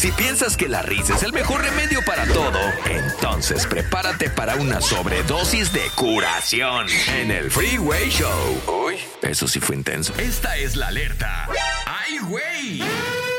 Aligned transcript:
Si 0.00 0.10
piensas 0.12 0.56
que 0.56 0.66
la 0.66 0.80
risa 0.80 1.14
es 1.14 1.22
el 1.24 1.34
mejor 1.34 1.60
remedio 1.60 2.02
para 2.06 2.24
todo, 2.24 2.58
entonces 2.86 3.66
prepárate 3.66 4.30
para 4.30 4.56
una 4.56 4.80
sobredosis 4.80 5.74
de 5.74 5.82
curación 5.94 6.86
en 7.18 7.30
el 7.30 7.50
Freeway 7.50 8.08
Show. 8.08 8.86
Uy, 8.86 8.96
eso 9.20 9.46
sí 9.46 9.60
fue 9.60 9.76
intenso. 9.76 10.14
Esta 10.16 10.56
es 10.56 10.74
la 10.76 10.88
alerta. 10.88 11.46
¡Ay, 11.84 12.16
güey! 12.20 12.82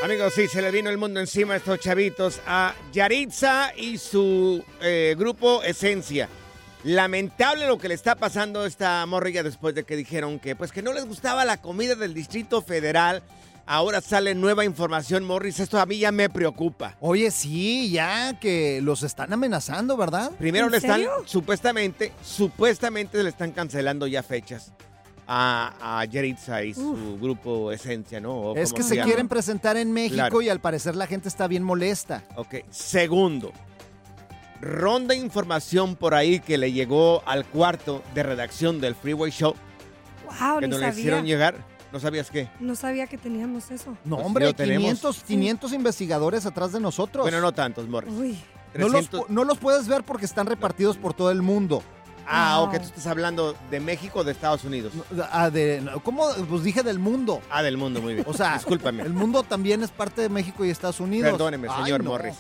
Amigos, 0.04 0.36
sí, 0.36 0.48
se 0.48 0.62
le 0.62 0.70
vino 0.70 0.92
el 0.92 1.00
mundo 1.00 1.20
encima 1.20 1.56
a 1.56 1.58
estos 1.58 1.80
chavitos, 1.80 2.40
a 2.46 2.76
Yaritza 2.94 3.74
y 3.76 3.98
su 3.98 4.64
eh, 4.82 5.16
grupo 5.18 5.64
Esencia. 5.64 6.30
Lamentable 6.84 7.66
lo 7.66 7.80
que 7.80 7.88
le 7.88 7.96
está 7.96 8.14
pasando 8.14 8.62
a 8.62 8.68
esta 8.68 9.04
morrilla 9.08 9.42
después 9.42 9.74
de 9.74 9.84
que 9.84 9.96
dijeron 9.96 10.38
que 10.38 10.56
pues 10.56 10.72
que 10.72 10.84
no 10.84 10.94
les 10.94 11.06
gustaba 11.06 11.44
la 11.44 11.58
comida 11.58 11.96
del 11.96 12.14
Distrito 12.14 12.62
Federal. 12.62 13.24
Ahora 13.66 14.02
sale 14.02 14.36
nueva 14.36 14.66
información, 14.66 15.24
Morris. 15.24 15.60
Esto 15.60 15.80
a 15.80 15.86
mí 15.86 16.00
ya 16.00 16.12
me 16.12 16.30
preocupa. 16.30 16.96
Oye, 17.00 17.32
sí, 17.32 17.90
ya 17.92 18.38
que 18.40 18.82
los 18.82 19.04
están 19.04 19.32
amenazando, 19.32 19.96
¿verdad? 19.96 20.32
Primero 20.38 20.66
¿En 20.66 20.72
le 20.72 20.78
están, 20.78 20.96
serio? 20.98 21.12
supuestamente, 21.26 22.12
supuestamente 22.24 23.22
le 23.24 23.30
están 23.30 23.52
cancelando 23.52 24.08
ya 24.08 24.24
fechas 24.24 24.74
a, 25.28 26.00
a 26.00 26.04
Yaritza 26.06 26.64
y 26.64 26.74
su 26.74 27.18
grupo 27.22 27.72
Esencia, 27.72 28.20
¿no? 28.20 28.34
O 28.34 28.56
Es 28.58 28.74
que 28.74 28.84
se 28.84 28.96
llama. 28.96 29.06
quieren 29.08 29.28
presentar 29.30 29.78
en 29.78 29.92
México 29.94 30.16
Claro. 30.16 30.42
y 30.42 30.50
al 30.50 30.60
parecer 30.60 30.96
la 30.96 31.08
gente 31.08 31.30
está 31.30 31.48
bien 31.48 31.64
molesta. 31.64 32.24
Ok, 32.36 32.56
segundo. 32.72 33.54
Ronda 34.60 35.16
información 35.16 35.96
por 35.96 36.14
ahí 36.14 36.40
que 36.40 36.58
le 36.58 36.72
llegó 36.72 37.24
al 37.26 37.46
cuarto 37.46 38.04
de 38.14 38.24
redacción 38.24 38.80
del 38.82 38.94
Freeway 38.96 39.32
Show 39.32 39.56
Wow, 40.40 40.60
que 40.60 40.68
ni 40.68 40.72
no 40.74 40.78
le 40.80 40.90
hicieron 40.90 41.26
llegar. 41.26 41.56
¿No 41.92 42.00
sabías 42.00 42.30
qué? 42.32 42.50
No 42.60 42.76
sabía 42.76 43.08
que 43.08 43.18
teníamos 43.18 43.70
eso. 43.72 43.98
No, 44.06 44.16
Pues 44.18 44.26
hombre, 44.28 44.46
lo 44.46 44.54
tenemos. 44.54 44.82
500, 44.84 45.24
500 45.24 45.74
investigadores 45.74 46.46
atrás 46.46 46.72
de 46.72 46.80
nosotros. 46.80 47.24
Bueno, 47.24 47.42
no 47.42 47.52
tantos, 47.54 47.88
Morris. 47.88 48.14
Uy, 48.14 48.40
no, 48.76 48.88
los, 48.88 48.92
300 49.10 49.22
pu- 49.22 49.26
no 49.30 49.44
los 49.44 49.58
puedes 49.58 49.88
ver 49.88 50.04
porque 50.04 50.26
están 50.26 50.48
repartidos 50.48 50.98
por 50.98 51.14
todo 51.14 51.32
el 51.32 51.42
mundo. 51.42 51.84
Ah, 52.28 52.62
ok, 52.62 52.78
tú 52.78 52.84
estás 52.86 53.08
hablando 53.08 53.56
de 53.72 53.80
México 53.82 54.20
o 54.20 54.24
de 54.24 54.32
Estados 54.32 54.64
Unidos. 54.64 54.94
Ah, 55.32 55.50
de- 55.50 55.84
¿Cómo? 56.04 56.28
Pues 56.50 56.64
dije 56.64 56.82
del 56.84 57.00
mundo. 57.00 57.42
Ah, 57.50 57.62
del 57.64 57.76
mundo, 57.78 58.00
muy 58.02 58.14
bien. 58.14 58.26
O 58.28 58.34
sea, 58.34 58.54
discúlpame. 58.54 59.04
el 59.04 59.12
mundo 59.14 59.44
también 59.44 59.84
es 59.84 59.90
parte 59.92 60.22
de 60.22 60.30
México 60.30 60.64
y 60.64 60.70
Estados 60.70 61.00
Unidos. 61.02 61.32
Perdóneme, 61.32 61.68
Ay, 61.70 61.84
señor 61.84 62.04
no. 62.04 62.12
Morris. 62.12 62.36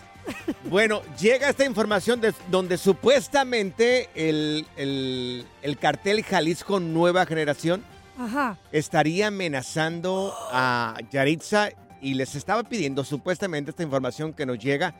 Bueno, 0.69 1.01
llega 1.19 1.49
esta 1.49 1.65
información 1.65 2.21
de- 2.21 2.33
donde 2.49 2.77
supuestamente 2.77 4.09
el, 4.15 4.65
el- 4.77 5.45
el 5.61 5.77
cartel 5.77 6.23
Jalisco 6.23 6.79
Nueva 6.79 7.25
Generación 7.25 7.83
ajá. 8.17 8.57
estaría 8.71 9.27
amenazando 9.27 10.33
a 10.51 10.95
Yaritza 11.11 11.69
y 12.01 12.15
les 12.15 12.35
estaba 12.35 12.63
pidiendo 12.63 13.03
supuestamente 13.03 13.71
esta 13.71 13.83
información 13.83 14.33
que 14.33 14.45
nos 14.45 14.57
llega. 14.59 14.93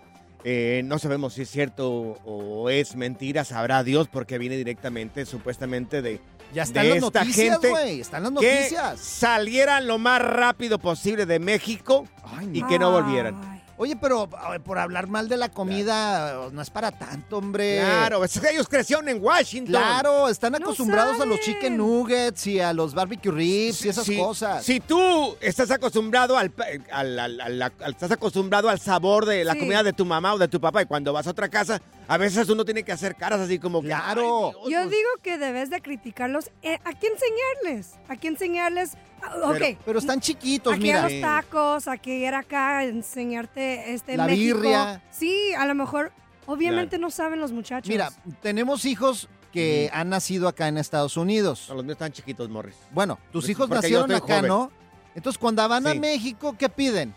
eh, 0.44 0.82
no 0.86 0.98
sabemos 1.00 1.34
si 1.36 1.44
es 1.44 1.50
cierto 1.52 1.90
o 2.26 2.70
es 2.70 2.96
mentira, 2.96 3.44
sabrá 3.44 3.84
Dios 3.84 4.08
porque 4.08 4.38
viene 4.40 4.58
directamente 4.58 5.26
supuestamente 5.26 6.02
de 6.02 6.20
Ya 6.54 6.64
están 6.64 6.84
de 6.84 6.96
las 6.96 7.04
esta 7.04 7.20
noticias, 7.22 7.50
gente 7.52 7.70
güey. 7.70 8.02
Están 8.02 8.24
las 8.24 8.32
que 8.34 8.54
noticias. 8.56 9.00
salieran 9.00 9.86
lo 9.88 9.98
más 10.00 10.20
rápido 10.22 10.80
posible 10.80 11.26
de 11.28 11.38
México 11.40 12.08
Ay, 12.24 12.48
no. 12.48 12.58
y 12.58 12.64
que 12.64 12.80
no 12.80 12.92
volvieran. 12.92 13.61
Oye, 13.82 13.96
pero 13.96 14.30
por 14.64 14.78
hablar 14.78 15.08
mal 15.08 15.28
de 15.28 15.38
la 15.38 15.50
comida, 15.50 16.50
no 16.52 16.62
es 16.62 16.70
para 16.70 16.92
tanto, 16.92 17.40
hombre. 17.40 17.80
Claro, 17.80 18.24
es 18.24 18.40
que 18.40 18.52
ellos 18.52 18.68
crecieron 18.70 19.10
en 19.10 19.20
Washington. 19.24 19.72
Claro, 19.72 20.30
están 20.30 20.52
No 20.52 20.60
acostumbrados 20.60 21.20
a 21.20 21.26
los 21.26 21.40
chicken 21.40 21.78
nuggets 21.78 22.46
y 22.46 22.60
a 22.60 22.74
los 22.74 22.94
barbecue 22.94 23.32
ribs 23.32 23.84
y 23.84 23.90
esas 23.90 24.06
Si- 24.06 24.16
cosas. 24.20 24.64
Si 24.64 24.80
tú 24.82 25.36
estás 25.42 25.72
acostumbrado 25.72 26.38
al, 26.38 26.52
pa- 26.52 26.66
al- 26.92 27.18
al- 27.18 27.42
al- 27.42 27.62
al- 27.64 27.74
estás 27.92 28.12
acostumbrado 28.12 28.70
al 28.70 28.80
sabor 28.80 29.26
de 29.26 29.44
la 29.44 29.54
Sí. 29.54 29.60
comida 29.62 29.82
de 29.82 29.94
tu 29.94 30.06
mamá 30.06 30.36
o 30.36 30.38
de 30.38 30.48
tu 30.48 30.62
papá 30.62 30.84
y 30.84 30.86
cuando 30.86 31.12
vas 31.12 31.26
a 31.26 31.32
otra 31.32 31.50
casa, 31.50 31.82
a 32.08 32.18
veces 32.18 32.48
uno 32.50 32.64
tiene 32.64 32.84
que 32.84 32.92
hacer 32.92 33.16
caras 33.16 33.40
así 33.40 33.58
como 33.58 33.82
que, 33.82 33.88
Claro. 33.88 34.22
"Ay, 34.50 34.52
Dios, 34.52 34.54
Yo 34.70 34.78
pues". 34.82 34.90
digo 34.92 35.10
que 35.24 35.38
debes 35.40 35.72
de 35.72 35.82
criticarlos. 35.82 36.52
Eh, 36.62 36.78
¿A 36.86 36.94
qué 36.94 37.08
enseñarles? 37.08 37.96
¿A 38.08 38.16
qué 38.16 38.28
enseñarles? 38.28 38.92
Ah, 39.24 39.36
ok. 39.50 39.58
Pero- 39.60 39.78
Pero 39.86 40.00
están 40.00 40.20
chiquitos, 40.20 40.74
Aquí 40.74 40.84
mira. 40.84 41.06
a 41.06 41.10
los 41.10 41.22
tacos, 41.22 41.88
a 41.88 41.98
que 41.98 42.18
ir 42.20 42.34
acá 42.34 42.80
a 42.80 42.84
enseñarte 42.86 43.94
este 43.94 44.18
La 44.18 44.26
México. 44.26 44.58
birria. 44.60 45.02
Sí, 45.12 45.54
a 45.58 45.66
lo 45.66 45.76
mejor, 45.76 46.12
obviamente 46.46 46.98
no 46.98 47.10
saben 47.12 47.40
los 47.40 47.52
muchachos. 47.52 47.88
Mira, 47.90 48.12
tenemos 48.42 48.86
hijos 48.86 49.28
que 49.52 49.90
han 49.94 50.10
nacido 50.10 50.48
acá 50.48 50.68
en 50.70 50.78
Estados 50.78 51.18
Unidos. 51.18 51.66
No, 51.70 51.76
los 51.76 51.84
míos 51.84 51.96
están 51.96 52.12
chiquitos, 52.14 52.50
Morris. 52.50 52.76
Bueno, 52.92 53.20
tus 53.32 53.44
Pues, 53.44 53.50
hijos 53.50 53.68
porque 53.68 53.82
nacieron 53.82 54.12
acá, 54.12 54.36
joven. 54.38 54.48
¿no? 54.48 54.72
Entonces, 55.14 55.38
cuando 55.38 55.68
van 55.68 55.86
a. 55.88 55.94
México, 55.94 56.56
¿qué 56.58 56.70
piden? 56.70 57.14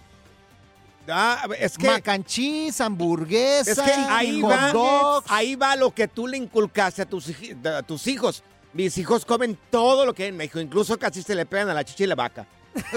Ah, 1.07 1.47
es 1.59 1.77
que, 1.77 1.87
Mac 1.87 2.09
and 2.09 2.25
cheese, 2.25 2.81
hamburguesa, 2.81 3.71
es 3.73 3.79
que 3.79 3.93
ahí, 3.93 4.41
hot 4.41 4.51
va, 4.51 5.23
ahí 5.29 5.55
va 5.55 5.77
lo 5.77 5.91
que 5.95 6.09
tú 6.09 6.27
le 6.27 6.39
inculcaste 6.39 7.03
a 7.03 7.05
tus, 7.07 7.29
hij- 7.29 7.55
a 7.67 7.83
tus 7.83 8.07
hijos. 8.07 8.43
Mis 8.75 8.99
hijos 8.99 9.25
comen 9.25 9.57
todo 9.71 10.05
lo 10.05 10.13
que 10.15 10.25
hay 10.25 10.29
en 10.31 10.37
México, 10.37 10.61
incluso 10.61 10.99
casi 10.99 11.23
se 11.23 11.35
le 11.35 11.47
pegan 11.47 11.69
a 11.71 11.75
la 11.75 11.85
chicha 11.85 12.05
y 12.05 12.07
la 12.09 12.15
vaca. 12.17 12.47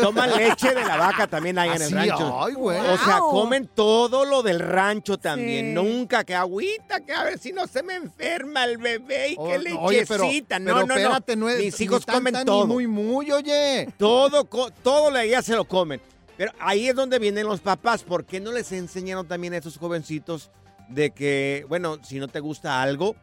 Toman 0.01 0.35
leche 0.35 0.73
de 0.73 0.83
la 0.83 0.97
vaca 0.97 1.27
también 1.27 1.59
ahí 1.59 1.69
en 1.69 1.79
el 1.83 1.91
rancho. 1.91 2.43
ay, 2.43 2.53
güey. 2.55 2.79
O 2.79 2.97
sea, 2.97 3.19
comen 3.19 3.69
todo 3.75 4.25
lo 4.25 4.41
del 4.41 4.59
rancho 4.59 5.19
también. 5.19 5.67
Sí. 5.67 5.73
Nunca 5.73 6.23
que 6.23 6.33
agüita, 6.33 7.01
que 7.05 7.13
a 7.13 7.23
ver 7.23 7.37
si 7.37 7.53
no 7.53 7.67
se 7.67 7.83
me 7.83 7.93
enferma 7.93 8.65
el 8.65 8.79
bebé 8.79 9.33
y 9.33 9.35
O- 9.37 9.47
que 9.47 9.59
no, 9.69 9.81
oye, 9.81 10.03
pero, 10.07 10.23
lechecita. 10.23 10.57
pero 10.57 10.79
no, 10.79 10.85
no, 10.87 10.95
espérate, 10.95 11.35
no. 11.35 11.45
no 11.45 11.51
es 11.51 11.59
Mis 11.59 11.79
hijos 11.79 12.03
tan, 12.07 12.15
comen 12.15 12.33
tan, 12.33 12.45
todo. 12.47 12.65
Muy, 12.65 12.87
muy, 12.87 13.31
oye. 13.31 13.87
Todo, 13.99 14.45
todo 14.81 15.11
le- 15.11 15.29
ya 15.29 15.43
se 15.43 15.55
lo 15.55 15.65
comen. 15.65 16.01
Pero 16.37 16.51
ahí 16.59 16.87
es 16.87 16.95
donde 16.95 17.19
vienen 17.19 17.45
los 17.45 17.59
papás. 17.59 18.01
¿Por 18.01 18.25
qué 18.25 18.39
no 18.39 18.51
les 18.51 18.71
enseñaron 18.71 19.27
también 19.27 19.53
a 19.53 19.57
esos 19.57 19.77
jovencitos 19.77 20.49
de 20.89 21.11
que, 21.11 21.67
bueno, 21.69 21.99
si 22.03 22.17
no 22.17 22.27
te 22.27 22.39
gusta 22.39 22.81
algo, 22.81 23.15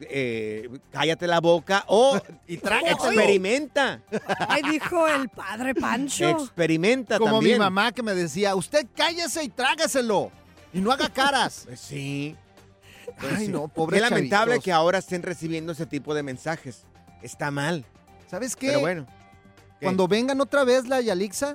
eh, 0.00 0.68
cállate 0.90 1.26
la 1.26 1.40
boca 1.40 1.84
o 1.88 2.20
Y 2.46 2.54
experimenta. 2.54 4.00
Ay, 4.48 4.62
dijo 4.70 5.06
el 5.08 5.28
padre 5.28 5.74
Pancho. 5.74 6.28
Experimenta 6.28 7.18
Como 7.18 7.36
también. 7.36 7.54
mi 7.56 7.58
mamá 7.58 7.92
que 7.92 8.02
me 8.02 8.14
decía, 8.14 8.54
usted 8.54 8.86
cállese 8.94 9.44
y 9.44 9.48
trágaselo. 9.48 10.30
Y 10.72 10.80
no 10.80 10.92
haga 10.92 11.08
caras. 11.08 11.62
Pues 11.66 11.80
sí. 11.88 12.36
Pues 13.20 13.32
Ay, 13.36 13.46
sí. 13.46 13.52
no, 13.52 13.68
pobre 13.68 13.96
Qué 13.96 14.02
lamentable 14.02 14.52
chavitos. 14.52 14.64
que 14.64 14.72
ahora 14.72 14.98
estén 14.98 15.22
recibiendo 15.22 15.72
ese 15.72 15.86
tipo 15.86 16.14
de 16.14 16.22
mensajes. 16.22 16.82
Está 17.22 17.50
mal. 17.50 17.84
¿Sabes 18.28 18.56
qué? 18.56 18.68
Pero 18.68 18.80
bueno. 18.80 19.06
¿Qué? 19.78 19.84
Cuando 19.84 20.08
vengan 20.08 20.40
otra 20.40 20.64
vez 20.64 20.88
la 20.88 21.02
Yalixa, 21.02 21.54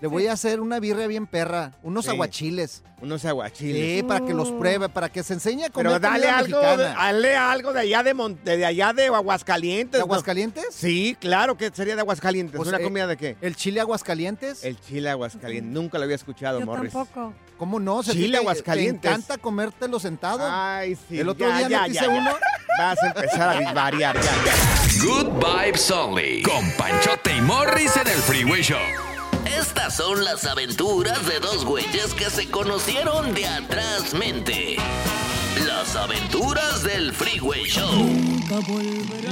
le 0.00 0.06
voy 0.06 0.28
a 0.28 0.32
hacer 0.34 0.60
una 0.60 0.78
birria 0.78 1.08
bien 1.08 1.26
perra, 1.26 1.72
unos 1.82 2.04
Sí. 2.04 2.12
aguachiles. 2.12 2.84
Unos 3.02 3.24
aguachiles. 3.24 3.96
Sí, 3.98 4.02
para 4.04 4.24
que 4.24 4.32
los 4.32 4.50
Uh. 4.50 4.58
pruebe, 4.58 4.88
para 4.88 5.08
que 5.10 5.22
se 5.24 5.34
enseñe 5.34 5.64
a 5.64 5.70
comer 5.70 5.88
Pero 5.94 5.98
dale 5.98 6.28
algo, 6.28 6.60
mexicana. 6.62 6.94
dale 6.96 7.36
algo 7.36 7.72
de 7.72 7.80
allá 7.80 8.02
de, 8.04 8.14
Mon- 8.14 8.38
de 8.44 8.64
allá 8.64 8.92
de 8.92 9.06
Aguascalientes. 9.06 9.92
¿De 9.92 9.98
¿no? 9.98 10.04
Aguascalientes? 10.04 10.66
Sí, 10.70 11.16
claro 11.20 11.56
que 11.58 11.70
sería 11.74 11.94
de 11.96 12.02
Aguascalientes. 12.02 12.56
Pues, 12.56 12.68
¿Una 12.68 12.78
eh, 12.78 12.82
comida 12.84 13.06
de 13.08 13.16
qué? 13.16 13.36
¿El 13.40 13.56
chile 13.56 13.80
Aguascalientes? 13.80 14.64
El 14.64 14.80
chile 14.80 15.10
Aguascalientes. 15.10 15.72
Nunca 15.72 15.98
lo 15.98 16.04
había 16.04 16.16
escuchado, 16.16 16.60
Yo 16.60 16.66
Morris. 16.66 16.92
tampoco. 16.92 17.34
¿Cómo 17.58 17.80
no? 17.80 18.02
Ti 18.02 18.12
Chile 18.12 18.32
te- 18.32 18.36
Aguascalientes. 18.38 19.00
¿Te 19.02 19.08
encanta 19.08 19.38
comértelo 19.38 19.98
sentado? 19.98 20.46
Ay, 20.50 20.96
sí. 21.08 21.18
El 21.20 21.28
otro 21.30 21.48
ya, 21.48 21.58
día 21.58 21.68
ya, 21.68 21.82
me 21.82 21.88
ya, 21.88 22.00
hice 22.02 22.04
ya. 22.12 22.18
uno. 22.20 22.30
Vas 22.78 23.02
a 23.02 23.06
empezar 23.08 23.64
a 23.66 23.72
variar, 23.72 24.16
ya, 24.16 24.22
ya. 24.44 25.02
Good 25.04 25.28
Vibes 25.42 25.90
Only. 25.90 26.42
Con 26.42 26.70
Panchote 26.72 27.34
y 27.36 27.40
Morris 27.40 27.96
en 27.96 28.06
el 28.08 28.18
Freeway 28.18 28.62
Show. 28.62 28.78
Estas 29.58 29.96
son 29.96 30.22
las 30.24 30.44
aventuras 30.44 31.26
de 31.26 31.38
dos 31.40 31.64
güeyes 31.64 32.12
que 32.14 32.28
se 32.28 32.50
conocieron 32.50 33.32
de 33.34 33.46
atrás 33.46 34.12
mente. 34.12 34.76
Las 35.66 35.96
aventuras 35.96 36.82
del 36.82 37.12
Freeway 37.12 37.64
Show. 37.64 38.06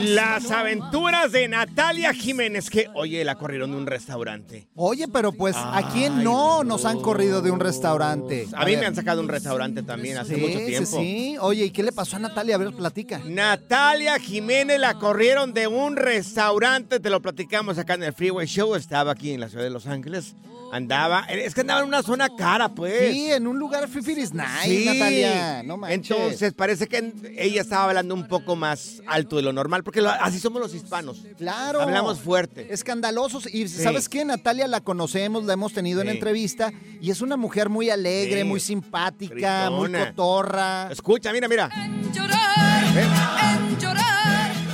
Las 0.02 0.50
aventuras 0.50 1.32
de 1.32 1.46
Natalia 1.48 2.12
Jiménez, 2.12 2.68
que, 2.70 2.88
oye, 2.94 3.24
la 3.24 3.36
corrieron 3.36 3.70
de 3.70 3.76
un 3.76 3.86
restaurante. 3.86 4.68
Oye, 4.74 5.06
pero 5.08 5.32
pues, 5.32 5.54
¿a 5.56 5.88
quién 5.92 6.18
Ay, 6.18 6.24
no 6.24 6.58
no. 6.58 6.64
nos 6.64 6.84
han 6.84 7.00
corrido 7.00 7.40
de 7.42 7.50
un 7.50 7.60
restaurante? 7.60 8.46
A 8.54 8.64
mí 8.64 8.72
ver. 8.72 8.80
me 8.80 8.86
han 8.86 8.94
sacado 8.94 9.18
de 9.18 9.22
un 9.24 9.28
restaurante 9.28 9.82
también 9.82 10.18
hace 10.18 10.34
Sí, 10.34 10.40
mucho 10.40 10.58
sí, 10.58 10.66
tiempo. 10.66 10.98
sí. 10.98 11.36
Oye, 11.40 11.66
¿y 11.66 11.70
qué 11.70 11.82
le 11.82 11.92
pasó 11.92 12.16
a 12.16 12.18
Natalia? 12.18 12.56
A 12.56 12.58
ver, 12.58 12.72
platica. 12.74 13.20
Natalia 13.24 14.18
Jiménez 14.18 14.78
la 14.80 14.94
corrieron 14.94 15.52
de 15.54 15.66
un 15.68 15.96
restaurante, 15.96 17.00
te 17.00 17.10
lo 17.10 17.22
platicamos 17.22 17.78
acá 17.78 17.94
en 17.94 18.02
el 18.02 18.12
Freeway 18.12 18.46
Show, 18.46 18.74
estaba 18.74 19.12
aquí 19.12 19.32
en 19.32 19.40
la 19.40 19.48
ciudad 19.48 19.64
de 19.64 19.70
Los 19.70 19.86
Ángeles, 19.86 20.34
andaba, 20.72 21.20
es 21.28 21.54
que 21.54 21.60
andaba 21.60 21.80
en 21.80 21.86
una 21.86 22.02
zona 22.02 22.28
cara, 22.36 22.70
pues. 22.74 23.12
Sí, 23.12 23.30
en 23.30 23.46
un 23.46 23.58
lugar 23.58 23.88
fifiris 23.88 24.32
nice, 24.34 24.46
Sí. 24.64 24.84
Natalia. 24.86 25.62
No 25.62 25.76
manches. 25.76 26.23
Entonces 26.24 26.52
parece 26.54 26.86
que 26.88 27.12
ella 27.36 27.60
estaba 27.62 27.84
hablando 27.84 28.14
un 28.14 28.26
poco 28.28 28.56
más 28.56 29.02
alto 29.06 29.36
de 29.36 29.42
lo 29.42 29.52
normal, 29.52 29.82
porque 29.84 30.00
lo- 30.02 30.10
así 30.10 30.38
somos 30.40 30.60
los 30.60 30.74
hispanos. 30.74 31.22
Claro. 31.38 31.80
Hablamos 31.80 32.20
fuerte. 32.20 32.72
Escandalosos. 32.72 33.46
Y 33.52 33.68
Sí. 33.68 33.82
¿sabes 33.82 34.08
qué? 34.08 34.24
Natalia 34.24 34.66
la 34.68 34.80
conocemos, 34.80 35.44
la 35.44 35.52
hemos 35.54 35.72
tenido 35.72 36.00
en 36.00 36.08
Sí. 36.08 36.14
entrevista. 36.14 36.72
Y 37.00 37.10
es 37.10 37.20
una 37.20 37.36
mujer 37.36 37.68
muy 37.68 37.90
alegre, 37.90 38.42
Sí. 38.42 38.44
muy 38.48 38.60
simpática, 38.60 39.70
muy 39.70 39.92
cotorra. 39.92 40.88
Escucha, 40.90 41.32
mira, 41.32 41.48
mira. 41.48 41.70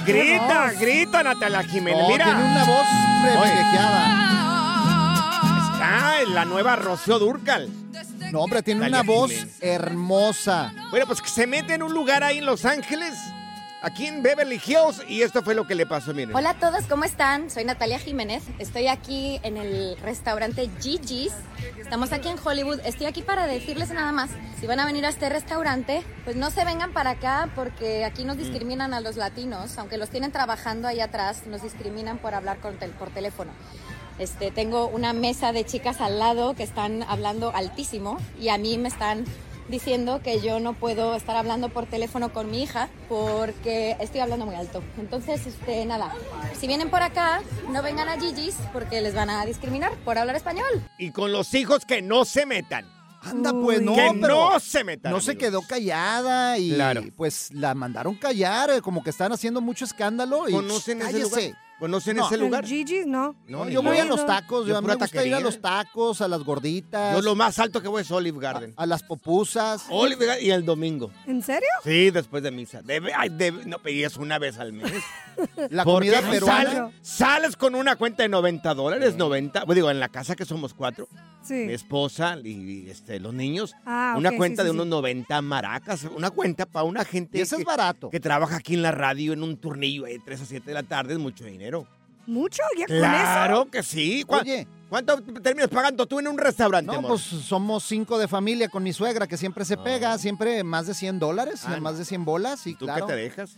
Grita, 0.07 0.73
grita 0.81 1.23
Natalia 1.23 1.63
Jiménez, 1.63 2.03
No, 2.03 2.09
mira. 2.09 2.25
Tiene 2.25 2.41
una 2.43 2.65
voz 2.65 2.87
privilegiada. 3.23 4.17
Está 5.73 6.23
en 6.23 6.35
la 6.35 6.45
nueva 6.45 6.77
Rocío 6.77 7.19
Durcal. 7.19 7.69
No, 8.33 8.41
hombre, 8.41 8.63
tiene 8.63 8.87
una 8.87 9.03
voz 9.03 9.31
Jiménez. 9.31 9.57
hermosa. 9.61 10.73
Bueno, 10.91 11.07
pues 11.07 11.21
que 11.21 11.29
se 11.29 11.47
mete 11.47 11.75
en 11.75 11.83
un 11.83 11.93
lugar 11.93 12.23
ahí 12.25 12.39
en 12.39 12.47
Los 12.47 12.65
Ángeles, 12.65 13.15
aquí 13.83 14.07
en 14.07 14.23
Beverly 14.23 14.61
Hills, 14.65 15.03
y 15.09 15.23
esto 15.23 15.43
fue 15.43 15.55
lo 15.55 15.67
que 15.67 15.75
le 15.75 15.87
pasó, 15.87 16.13
miren. 16.15 16.35
Hola 16.35 16.51
a 16.51 16.55
todos, 16.55 16.85
¿cómo 16.87 17.05
están? 17.05 17.51
Soy 17.51 17.65
Natalia 17.65 17.99
Jiménez. 17.99 18.43
Estoy 18.59 18.87
aquí 18.89 19.41
en 19.43 19.57
el 19.57 19.97
restaurante 19.99 20.71
Gigi's. 20.81 21.33
Estamos 21.79 22.13
aquí 22.13 22.29
en 22.29 22.37
Hollywood. 22.43 22.81
Estoy 22.85 23.07
aquí 23.07 23.23
para 23.23 23.47
decirles 23.47 23.91
nada 23.91 24.13
más. 24.13 24.31
Si 24.61 24.67
van 24.67 24.79
a 24.79 24.87
venir 24.87 25.05
a 25.07 25.09
este 25.09 25.29
restaurante, 25.29 26.03
pues 26.25 26.37
no 26.37 26.51
se 26.51 26.65
vengan 26.65 26.93
para 26.93 27.11
acá 27.11 27.49
porque 27.57 28.05
aquí 28.05 28.25
nos 28.25 28.37
discriminan 28.37 28.95
a 28.95 29.01
los 29.01 29.17
latinos. 29.17 29.77
Aunque 29.79 29.99
los 29.99 30.09
tienen 30.11 30.31
trabajando 30.31 30.87
ahí 30.87 31.01
atrás, 31.01 31.47
nos 31.47 31.63
discriminan 31.63 32.19
por 32.19 32.35
hablar 32.35 32.59
con 32.61 32.79
tel- 32.79 32.93
por 32.93 33.11
teléfono. 33.11 33.51
Este, 34.21 34.51
tengo 34.51 34.87
una 34.87 35.15
mesa 35.15 35.53
de 35.53 35.65
chicas 35.65 36.01
al 36.03 36.19
lado 36.19 36.55
que 36.55 36.63
están 36.63 37.03
hablando 37.05 37.53
altísimo 37.55 38.19
y 38.39 38.51
a 38.51 38.59
mí 38.59 38.77
me 38.77 38.89
están 38.89 39.25
diciendo 39.71 40.21
que 40.23 40.41
yo 40.43 40.61
no 40.61 40.75
puedo 40.75 41.15
estar 41.15 41.37
hablando 41.37 41.71
por 41.71 41.87
teléfono 41.87 42.31
con 42.31 42.51
mi 42.51 42.63
hija 42.63 42.91
porque 43.09 43.97
estoy 43.99 44.21
hablando 44.21 44.45
muy 44.45 44.57
alto. 44.57 44.83
Entonces, 44.99 45.47
este, 45.47 45.87
nada, 45.87 46.13
si 46.59 46.67
vienen 46.67 46.91
por 46.91 47.03
acá, 47.03 47.41
no 47.71 47.83
vengan 47.83 48.11
a 48.11 48.21
Gigi's 48.21 48.57
porque 48.75 49.01
les 49.01 49.15
van 49.15 49.31
a 49.31 49.47
discriminar 49.47 49.93
por 50.05 50.19
hablar 50.19 50.37
español. 50.37 50.67
Y 50.99 51.13
con 51.13 51.33
los 51.33 51.55
hijos 51.55 51.87
que 51.87 52.03
no 52.03 52.27
se 52.27 52.45
metan. 52.45 52.85
Anda, 53.23 53.53
pues 53.53 53.79
Uy. 53.79 53.85
no, 53.87 53.95
que 53.95 54.19
pero 54.21 54.51
no 54.51 54.61
se 54.61 54.85
metan. 54.85 55.13
no 55.13 55.21
se 55.21 55.37
quedó 55.39 55.63
callada 55.63 56.59
y 56.59 56.73
Claro. 56.75 57.03
pues 57.17 57.51
la 57.53 57.75
mandaron 57.75 58.17
callar, 58.17 58.71
eh, 58.71 58.83
como 58.83 59.03
que 59.03 59.11
están 59.11 59.33
haciendo 59.33 59.61
mucho 59.63 59.87
escándalo 59.87 60.49
y 60.49 60.53
¿Conocen 60.53 61.01
ese 61.03 61.21
lugar? 61.21 61.43
¿Conocen 61.81 62.17
No. 62.19 62.27
ese 62.27 62.37
lugar? 62.37 62.65
Gigi's, 62.65 63.07
no. 63.07 63.35
No, 63.49 63.69
yo 63.69 63.83
voy 63.83 63.97
a 63.99 64.05
los 64.05 64.25
tacos, 64.27 64.67
Yo 64.67 64.73
yo, 64.75 64.77
a 64.79 64.81
mí 64.83 64.87
me 64.87 64.95
gusta 64.95 65.27
ir 65.27 65.35
a 65.35 65.41
los 65.41 65.61
tacos, 65.61 66.21
a 66.21 66.29
las 66.29 66.43
gorditas, 66.45 67.17
Yo 67.17 67.23
lo 67.23 67.35
más 67.35 67.59
alto 67.59 67.81
que 67.83 67.89
voy 67.89 68.03
es 68.03 68.11
Olive 68.11 68.39
Garden. 68.39 68.75
a 68.77 68.87
las 68.87 69.03
popusas. 69.03 69.85
Olive 69.89 70.27
Garden 70.27 70.47
y 70.47 70.51
el 70.51 70.65
domingo. 70.65 71.11
¿En 71.27 71.43
serio? 71.43 71.67
Sí, 71.83 72.11
después 72.11 72.43
de 72.43 72.51
misa. 72.51 72.83
Debe, 72.83 73.13
ay, 73.15 73.31
debe- 73.31 73.65
no 73.65 73.79
pedías 73.79 74.17
una 74.19 74.39
vez 74.39 74.59
al 74.59 74.73
mes. 74.75 74.93
La 75.71 75.85
comida 75.85 76.21
peruana. 76.21 76.65
sales, 76.71 76.95
sales 77.01 77.57
con 77.57 77.75
una 77.75 77.97
cuenta 77.97 78.23
de 78.23 78.29
90 78.29 78.75
dólares, 78.75 79.17
90. 79.17 79.65
pues 79.65 79.75
Digo, 79.77 79.91
en 79.91 79.99
la 79.99 80.11
casa 80.11 80.37
que 80.37 80.45
somos 80.45 80.75
cuatro, 80.75 81.09
Sí. 81.43 81.55
mi 81.55 81.73
esposa 81.73 82.37
y 82.45 82.91
este, 82.91 83.19
los 83.19 83.33
niños, 83.33 83.75
Ah, 83.87 84.15
una 84.19 84.33
cuenta 84.37 84.61
sí, 84.63 84.67
de 84.67 84.73
sí, 84.73 84.75
unos 84.75 84.85
sí. 84.85 84.91
90 84.91 85.41
maracas, 85.41 86.05
una 86.15 86.29
cuenta 86.31 86.67
para 86.67 86.85
una 86.85 87.03
gente 87.07 87.39
Y 87.39 87.41
eso 87.41 87.57
que, 87.57 87.63
es 87.63 87.67
barato. 87.67 88.11
que 88.11 88.21
trabaja 88.21 88.57
aquí 88.57 88.75
en 88.75 88.83
la 88.83 88.93
radio 88.93 89.33
en 89.33 89.43
un 89.43 89.57
turnillo 89.57 90.03
de 90.05 90.19
3 90.23 90.43
a 90.43 90.45
7 90.45 90.67
de 90.67 90.75
la 90.75 90.83
tarde, 90.83 91.15
es 91.15 91.19
mucho 91.19 91.45
dinero. 91.47 91.70
¿Mucho? 92.27 92.63
¿Ya 92.79 92.87
con 92.87 92.97
Claro 92.99 93.71
que 93.71 93.83
sí. 93.83 94.25
¿Cuá- 94.27 94.41
Oye, 94.41 94.67
¿Cuánto 94.89 95.23
terminas 95.23 95.69
pagando 95.69 96.05
tú 96.07 96.19
en 96.19 96.27
un 96.27 96.37
restaurante, 96.37 96.91
no, 96.91 96.99
amor? 96.99 97.11
pues 97.13 97.23
somos 97.23 97.85
cinco 97.85 98.19
de 98.19 98.27
familia 98.27 98.69
con 98.69 98.83
mi 98.83 98.93
suegra 98.93 99.27
que 99.29 99.37
siempre 99.37 99.65
se 99.65 99.77
pega, 99.77 100.19
siempre 100.19 100.65
más 100.65 100.87
de 100.89 100.95
100 100.95 101.21
dólares, 101.21 101.63
Ah, 101.65 101.77
más 101.81 101.93
no. 101.93 101.99
de 102.01 102.05
100 102.05 102.25
bolas, 102.25 102.67
y 102.67 102.75
¿Tú 102.75 102.87
claro. 102.87 103.07
qué 103.07 103.13
te 103.13 103.19
dejas? 103.21 103.57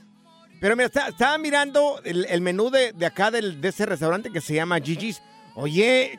Pero 0.61 0.77
mira, 0.77 0.87
está- 0.89 1.09
estaba 1.09 1.39
mirando 1.39 2.01
el, 2.05 2.27
el 2.27 2.41
menú 2.43 2.71
de, 2.71 2.93
de 2.93 3.07
acá 3.07 3.31
del, 3.31 3.61
de 3.63 3.69
ese 3.69 3.87
restaurante 3.87 4.31
que 4.31 4.43
se 4.43 4.55
llama 4.55 4.79
Gigi's. 4.79 5.23
Oye, 5.55 6.19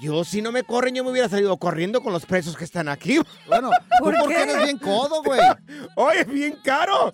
yo 0.00 0.24
si 0.24 0.40
no 0.42 0.52
me 0.52 0.62
corren, 0.64 0.94
yo 0.94 1.04
me 1.04 1.10
hubiera 1.10 1.28
salido 1.28 1.54
corriendo 1.58 2.02
con 2.02 2.12
los 2.14 2.24
precios 2.24 2.56
que 2.56 2.64
están 2.64 2.88
aquí. 2.88 3.18
Bueno, 3.46 3.70
¿tú 3.98 4.04
¿Por 4.04 4.16
por 4.16 4.28
qué 4.28 4.34
qué? 4.36 4.42
eres 4.42 4.62
bien 4.64 4.78
codo, 4.78 5.22
güey? 5.22 5.40
Oye, 5.96 6.24
bien 6.24 6.58
caro. 6.64 7.12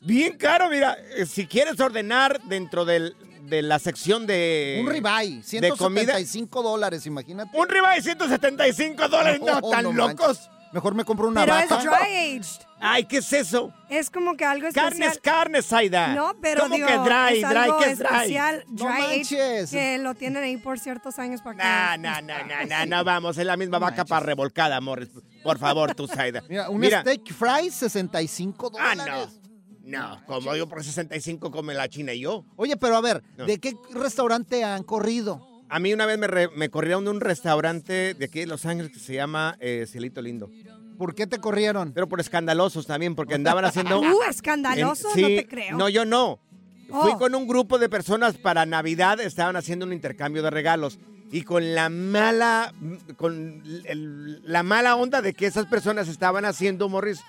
Bien 0.00 0.36
caro, 0.36 0.68
mira. 0.68 0.96
eh, 1.16 1.24
Si 1.24 1.46
quieres 1.46 1.78
ordenar 1.78 2.40
dentro 2.42 2.84
del- 2.84 3.14
de 3.42 3.62
la 3.62 3.78
sección 3.78 4.26
de... 4.26 4.78
Un 4.80 4.88
ribeye, 4.90 5.42
de 5.60 5.68
comida. 5.70 6.14
175 6.16 6.62
dólares, 6.62 7.06
imagínate. 7.06 7.56
Un 7.58 7.68
ribeye, 7.68 8.02
175 8.02 9.08
dólares. 9.08 9.40
No, 9.40 9.60
No, 9.60 9.70
tan 9.70 9.84
no 9.84 9.92
locos. 9.92 10.48
Mejor 10.72 10.94
me 10.94 11.04
compro 11.04 11.26
una 11.26 11.40
Pero 11.44 11.58
es 11.58 11.68
vaca. 11.68 11.82
dry 11.82 12.36
aged. 12.38 12.62
Ay, 12.78 13.04
¿qué 13.04 13.16
es 13.18 13.32
eso? 13.32 13.74
Es 13.88 14.08
como 14.08 14.36
que 14.36 14.44
algo 14.44 14.68
Carne 14.72 14.90
especial. 15.06 15.12
es 15.12 15.18
carne, 15.20 15.62
Saida. 15.62 16.14
No, 16.14 16.36
pero 16.40 16.62
¿Cómo 16.62 16.76
digo, 16.76 16.86
que 16.86 16.94
dry? 16.98 17.42
es 17.42 17.48
dry, 17.50 17.70
¿qué 17.80 17.90
es 17.90 17.98
dry? 17.98 18.06
especial, 18.08 18.64
No 18.68 18.76
dry 18.84 19.02
aged, 19.02 19.16
manches. 19.16 19.70
que 19.72 19.98
lo 19.98 20.14
tienen 20.14 20.44
ahí 20.44 20.56
por 20.58 20.78
ciertos 20.78 21.18
años 21.18 21.42
para 21.42 21.56
que... 21.96 21.98
No, 21.98 22.12
no, 22.12 22.22
no, 22.22 22.38
no, 22.46 22.66
no, 22.68 22.86
no, 22.86 23.04
vamos, 23.04 23.36
es 23.36 23.44
la 23.44 23.56
misma 23.56 23.78
No 23.78 23.84
vaca 23.86 23.96
manches. 23.96 24.10
para 24.10 24.24
revolcada, 24.26 24.76
amor. 24.76 25.08
Por 25.42 25.58
favor, 25.58 25.92
tú, 25.96 26.06
Saida. 26.06 26.40
Mira, 26.48 26.70
un 26.70 26.78
Mira, 26.80 27.00
steak 27.00 27.32
fry, 27.34 27.68
65 27.72 28.70
Ah, 28.78 28.94
dólares. 28.94 29.28
no. 29.34 29.39
No, 29.90 30.20
como 30.26 30.54
yo 30.56 30.68
por 30.68 30.82
65 30.84 31.50
come 31.50 31.74
la 31.74 31.88
china 31.88 32.12
y 32.12 32.20
yo. 32.20 32.44
Oye, 32.56 32.76
pero 32.76 32.96
a 32.96 33.00
ver, 33.00 33.22
No. 33.36 33.46
¿de 33.46 33.58
qué 33.58 33.74
restaurante 33.92 34.64
han 34.64 34.82
corrido? 34.84 35.46
A 35.68 35.78
mí 35.78 35.92
una 35.92 36.06
vez 36.06 36.18
me, 36.18 36.26
re- 36.26 36.48
me 36.56 36.68
corrieron 36.68 37.04
de 37.04 37.10
un 37.10 37.20
restaurante 37.20 38.14
de 38.14 38.24
aquí 38.24 38.40
de 38.40 38.46
Los 38.46 38.66
Ángeles 38.66 38.90
que 38.92 38.98
se 38.98 39.14
llama 39.14 39.56
eh, 39.60 39.86
Cielito 39.88 40.20
Lindo. 40.22 40.50
¿Por 40.98 41.14
qué 41.14 41.26
te 41.26 41.38
corrieron? 41.38 41.92
Pero 41.92 42.08
por 42.08 42.20
escandalosos 42.20 42.86
también, 42.86 43.14
porque 43.14 43.34
andaban 43.34 43.64
haciendo... 43.64 44.00
Uh, 44.00 44.22
escandaloso, 44.28 45.08
en- 45.10 45.14
sí, 45.14 45.22
no 45.22 45.28
te 45.28 45.46
creo. 45.46 45.76
No, 45.78 45.88
yo 45.88 46.04
no. 46.04 46.40
Fui 46.88 47.12
Oh. 47.14 47.18
con 47.18 47.34
un 47.36 47.46
grupo 47.46 47.78
de 47.78 47.88
personas 47.88 48.36
para 48.36 48.66
Navidad, 48.66 49.20
estaban 49.20 49.54
haciendo 49.54 49.86
un 49.86 49.92
intercambio 49.92 50.42
de 50.42 50.50
regalos. 50.50 50.98
Y 51.30 51.42
con 51.42 51.76
la 51.76 51.88
mala, 51.88 52.74
con 53.16 53.62
el- 53.84 54.42
la 54.44 54.64
mala 54.64 54.96
onda 54.96 55.22
de 55.22 55.32
que 55.32 55.46
esas 55.46 55.66
personas 55.66 56.08
estaban 56.08 56.44
haciendo, 56.44 56.88
Morris, 56.88 57.20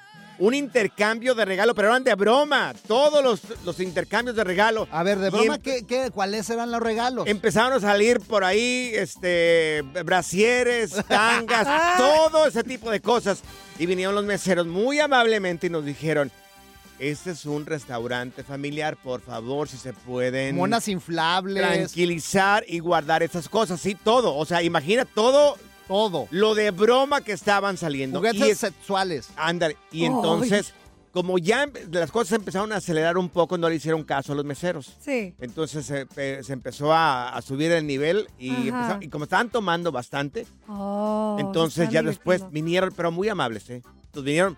un 0.42 0.54
intercambio 0.56 1.36
de 1.36 1.46
regalo, 1.46 1.76
pero 1.76 1.90
eran 1.90 2.04
de 2.04 2.16
broma. 2.16 2.74
Todos 2.88 3.24
los, 3.24 3.42
los 3.64 3.80
intercambios 3.80 4.36
de 4.36 4.44
regalo. 4.44 4.88
A 4.92 5.04
ver, 5.04 5.20
de 5.20 5.30
broma, 5.30 5.56
em- 5.56 5.62
¿qué, 5.62 5.86
qué, 5.86 6.10
cuáles 6.12 6.50
eran 6.50 6.72
los 6.72 6.82
regalos? 6.82 7.28
Empezaron 7.28 7.74
a 7.74 7.80
salir 7.80 8.20
por 8.20 8.44
ahí, 8.44 8.92
este, 8.96 9.84
brasieres, 10.04 10.94
tangas, 11.08 11.66
Ah. 11.70 11.96
todo 11.98 12.48
ese 12.48 12.64
tipo 12.64 12.90
de 12.90 13.00
cosas. 13.02 13.42
Y 13.78 13.86
vinieron 13.86 14.16
los 14.16 14.26
meseros 14.26 14.66
muy 14.68 15.00
amablemente 15.00 15.68
y 15.68 15.70
nos 15.70 15.86
dijeron, 15.86 16.32
este 17.00 17.32
es 17.32 17.46
un 17.46 17.66
restaurante 17.66 18.44
familiar, 18.44 18.96
por 18.98 19.22
favor, 19.22 19.68
si 19.68 19.78
se 19.78 19.94
pueden 19.94 20.56
Monas 20.56 20.88
inflables. 20.88 21.64
tranquilizar 21.68 22.64
y 22.68 22.80
guardar 22.80 23.24
esas 23.24 23.48
cosas, 23.50 23.80
sí, 23.82 23.96
todo. 23.96 24.36
O 24.36 24.46
sea, 24.46 24.62
imagina 24.64 25.06
todo 25.06 25.56
Todo. 25.92 26.28
lo 26.32 26.56
de 26.56 26.72
broma 26.72 27.22
que 27.22 27.34
estaban 27.34 27.78
saliendo. 27.78 28.20
Juguetes 28.20 28.40
Y 28.48 28.50
es- 28.52 28.58
sexuales. 28.60 29.30
Ándale. 29.36 29.76
Y 29.92 30.02
Ay. 30.02 30.06
entonces, 30.06 30.74
como 31.12 31.38
ya 31.38 31.70
las 31.92 32.10
cosas 32.12 32.34
empezaron 32.40 32.72
a 32.72 32.78
acelerar 32.78 33.18
un 33.18 33.28
poco, 33.28 33.58
no 33.58 33.68
le 33.68 33.76
hicieron 33.76 34.04
caso 34.06 34.32
a 34.32 34.36
los 34.36 34.46
meseros. 34.46 34.96
Sí. 35.02 35.34
Entonces 35.40 35.86
se, 35.86 36.06
pe- 36.06 36.42
se 36.44 36.54
empezó 36.54 36.94
a, 36.94 37.36
a 37.36 37.42
subir 37.42 37.72
el 37.74 37.86
nivel 37.86 38.30
y, 38.40 38.70
Ajá. 38.70 38.94
empezó- 38.94 38.98
y 39.02 39.10
como 39.10 39.26
estaban 39.26 39.50
tomando 39.50 39.92
bastante, 39.92 40.48
Oh, 40.70 41.36
entonces 41.40 41.90
ya 41.90 42.02
después 42.02 42.50
vinieron, 42.52 42.94
pero 42.96 43.12
muy 43.12 43.28
amables, 43.28 43.70
¿eh? 43.70 43.82
Entonces 44.06 44.24
vinieron, 44.24 44.58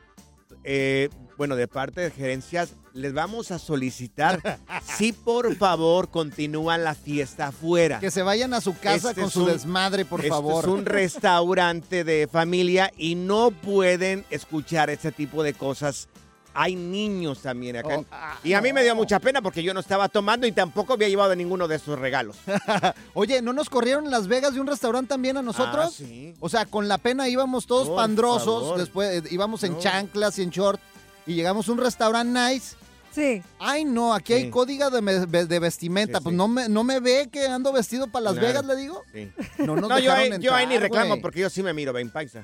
eh, 0.63 1.09
bueno, 1.37 1.55
de 1.55 1.67
parte 1.67 2.01
de 2.01 2.11
gerencias, 2.11 2.73
les 2.93 3.13
vamos 3.13 3.51
a 3.51 3.57
solicitar 3.59 4.59
si 4.97 5.13
por 5.13 5.55
favor 5.55 6.09
continúan 6.09 6.83
la 6.83 6.93
fiesta 6.95 7.47
afuera. 7.47 7.99
Que 7.99 8.11
se 8.11 8.21
vayan 8.21 8.53
a 8.53 8.61
su 8.61 8.77
casa 8.77 9.09
Este 9.09 9.21
con 9.21 9.31
su 9.31 9.41
un- 9.41 9.47
desmadre, 9.47 10.05
por 10.05 10.19
Este 10.19 10.29
favor. 10.29 10.63
es 10.63 10.69
un 10.69 10.85
restaurante 10.85 12.03
de 12.03 12.27
familia 12.31 12.91
y 12.97 13.15
no 13.15 13.51
pueden 13.51 14.25
escuchar 14.29 14.89
ese 14.89 15.11
tipo 15.11 15.41
de 15.43 15.53
cosas. 15.53 16.07
Hay 16.55 16.75
niños 16.75 17.39
también 17.41 17.77
acá. 17.77 17.97
Oh, 17.97 18.05
ah, 18.11 18.37
y 18.43 18.53
a 18.53 18.61
mí 18.61 18.71
me 18.73 18.83
dio 18.83 18.95
mucha 18.95 19.19
pena 19.19 19.41
porque 19.41 19.63
yo 19.63 19.73
no 19.73 19.79
estaba 19.79 20.07
tomando 20.07 20.45
y 20.45 20.51
tampoco 20.51 20.93
había 20.93 21.09
llevado 21.09 21.35
ninguno 21.35 21.67
de 21.67 21.77
esos 21.77 21.97
regalos. 21.97 22.37
Oye, 23.15 23.41
¿no 23.41 23.53
nos 23.53 23.71
corrieron 23.71 24.05
en 24.05 24.11
Las 24.11 24.27
Vegas 24.27 24.53
de 24.53 24.61
un 24.61 24.67
restaurante 24.67 25.09
también 25.09 25.35
a 25.37 25.41
nosotros? 25.41 25.85
Ah, 25.87 25.89
sí. 25.91 26.35
O 26.39 26.49
sea, 26.49 26.67
con 26.67 26.87
la 26.87 26.99
pena 26.99 27.27
íbamos 27.27 27.65
todos 27.65 27.89
pandrosos, 27.89 28.77
después 28.77 29.23
eh, 29.25 29.27
íbamos 29.31 29.63
en 29.63 29.73
No. 29.73 29.79
chanclas 29.79 30.37
y 30.37 30.43
en 30.43 30.51
short 30.51 30.79
y 31.25 31.33
llegamos 31.35 31.67
a 31.67 31.71
un 31.71 31.77
restaurante 31.79 32.39
nice. 32.53 32.75
Sí. 33.13 33.43
Ay, 33.59 33.85
no, 33.85 34.11
aquí 34.13 34.33
hay 34.33 34.43
Sí. 34.45 34.49
código 34.49 34.89
de, 34.89 35.01
me- 35.01 35.13
de 35.27 35.59
vestimenta. 35.59 36.17
Sí, 36.17 36.23
pues 36.23 36.33
sí. 36.33 36.37
no 36.37 36.47
me, 36.47 36.67
no 36.67 36.83
me 36.83 36.99
ve 36.99 37.29
que 37.31 37.45
ando 37.47 37.71
vestido 37.71 38.07
para 38.07 38.23
Las 38.25 38.33
Claro. 38.33 38.47
Vegas, 38.47 38.65
le 38.65 38.75
digo. 38.75 39.03
Sí. 39.13 39.31
No 39.59 39.75
nos 39.75 39.87
No, 39.89 39.99
yo, 39.99 40.11
dejaron 40.11 40.33
ahí- 40.33 40.39
yo 40.41 40.55
ahí 40.55 40.65
ni 40.65 40.73
entrar, 40.73 40.89
reclamo 40.89 41.09
güey. 41.09 41.21
porque 41.21 41.39
yo 41.41 41.49
sí 41.51 41.61
me 41.61 41.73
miro 41.73 41.93
bien 41.93 42.09
paisa. 42.09 42.43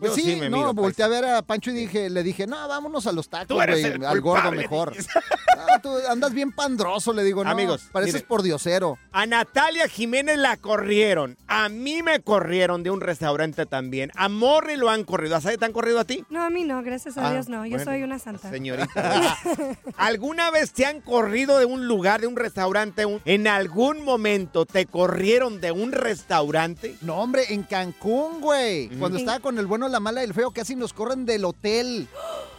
Pues 0.00 0.16
Yo 0.16 0.22
sí, 0.22 0.36
me 0.36 0.48
no, 0.50 0.56
miro 0.56 0.74
volteé 0.74 1.04
a 1.04 1.08
ver 1.08 1.24
a 1.26 1.42
Pancho 1.42 1.70
y 1.70 1.74
dije, 1.74 2.10
le 2.10 2.22
dije, 2.22 2.46
no, 2.46 2.66
vámonos 2.66 3.06
a 3.06 3.12
los 3.12 3.28
tacos, 3.28 3.48
Tú 3.48 3.60
eres 3.60 3.80
güey, 3.80 3.92
el 3.92 4.04
al 4.04 4.20
gordo 4.20 4.50
mejor. 4.50 4.94
No, 4.96 5.80
tú 5.82 5.90
andas 6.08 6.32
bien 6.32 6.52
pandroso, 6.52 7.12
le 7.12 7.22
digo, 7.22 7.44
no, 7.44 7.50
Amigos, 7.50 7.88
pareces 7.92 8.14
mire. 8.14 8.26
por 8.26 8.42
diosero. 8.42 8.98
A 9.12 9.26
Natalia 9.26 9.86
Jiménez 9.88 10.38
la 10.38 10.56
corrieron. 10.56 11.36
A 11.46 11.68
mí 11.68 12.02
me 12.02 12.20
corrieron 12.20 12.82
de 12.82 12.90
un 12.90 13.00
restaurante 13.00 13.66
también. 13.66 14.10
A 14.16 14.28
Morri 14.28 14.76
lo 14.76 14.88
han 14.90 15.04
corrido. 15.04 15.36
¿A 15.36 15.40
te 15.40 15.64
han 15.64 15.72
corrido 15.72 16.00
a 16.00 16.04
ti? 16.04 16.24
No, 16.30 16.42
a 16.42 16.50
mí 16.50 16.64
no, 16.64 16.82
gracias 16.82 17.18
a 17.18 17.28
Ah, 17.28 17.32
Dios 17.32 17.48
no. 17.48 17.64
Yo 17.66 17.76
bueno, 17.76 17.84
soy 17.84 18.02
una 18.02 18.18
santa. 18.18 18.50
Señorita. 18.50 19.36
¿Alguna 19.96 20.50
vez 20.50 20.72
te 20.72 20.86
han 20.86 21.00
corrido 21.00 21.58
de 21.58 21.64
un 21.66 21.86
lugar, 21.86 22.20
de 22.22 22.26
un 22.26 22.36
restaurante? 22.36 23.04
un- 23.04 23.20
¿En 23.24 23.46
algún 23.46 24.04
momento 24.04 24.64
te 24.64 24.86
corrieron 24.86 25.60
de 25.60 25.72
un 25.72 25.92
restaurante? 25.92 26.96
No, 27.02 27.16
hombre, 27.16 27.44
en 27.52 27.64
Cancún, 27.64 28.40
güey. 28.40 28.88
Cuando 28.98 29.18
estaba 29.18 29.40
con 29.40 29.58
el 29.58 29.66
bueno, 29.66 29.88
la 29.90 30.00
mala 30.00 30.22
y 30.22 30.24
el 30.24 30.34
feo, 30.34 30.50
casi 30.50 30.76
nos 30.76 30.92
corren 30.92 31.24
del 31.26 31.44
hotel. 31.44 32.08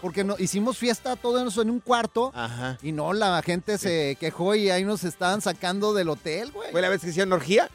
Porque 0.01 0.23
no, 0.23 0.35
hicimos 0.39 0.77
fiesta 0.77 1.15
todo 1.15 1.45
eso 1.45 1.61
en 1.61 1.69
un 1.69 1.79
cuarto. 1.79 2.31
Ajá. 2.33 2.77
Y 2.81 2.91
no, 2.91 3.13
la 3.13 3.41
gente 3.43 3.77
se 3.77 4.17
quejó 4.19 4.55
y 4.55 4.69
ahí 4.69 4.83
nos 4.83 5.03
estaban 5.03 5.41
sacando 5.41 5.93
del 5.93 6.09
hotel, 6.09 6.51
güey. 6.51 6.71
¿Fue 6.71 6.81
la 6.81 6.89
vez 6.89 7.01
que 7.01 7.09
hicieron 7.09 7.33
orgía? 7.33 7.69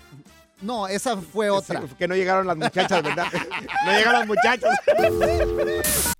No, 0.62 0.88
esa 0.88 1.16
fue 1.16 1.50
otra. 1.50 1.82
Sí, 1.82 1.88
que 1.98 2.08
no 2.08 2.14
llegaron 2.14 2.46
las 2.46 2.56
muchachas, 2.56 3.02
¿verdad? 3.02 3.26
no 3.84 3.92
llegaron 3.92 4.20
las 4.20 4.26
muchachas. 4.26 6.14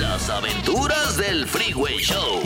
Las 0.00 0.30
aventuras 0.30 1.16
del 1.16 1.46
Freeway 1.46 1.98
Show. 1.98 2.40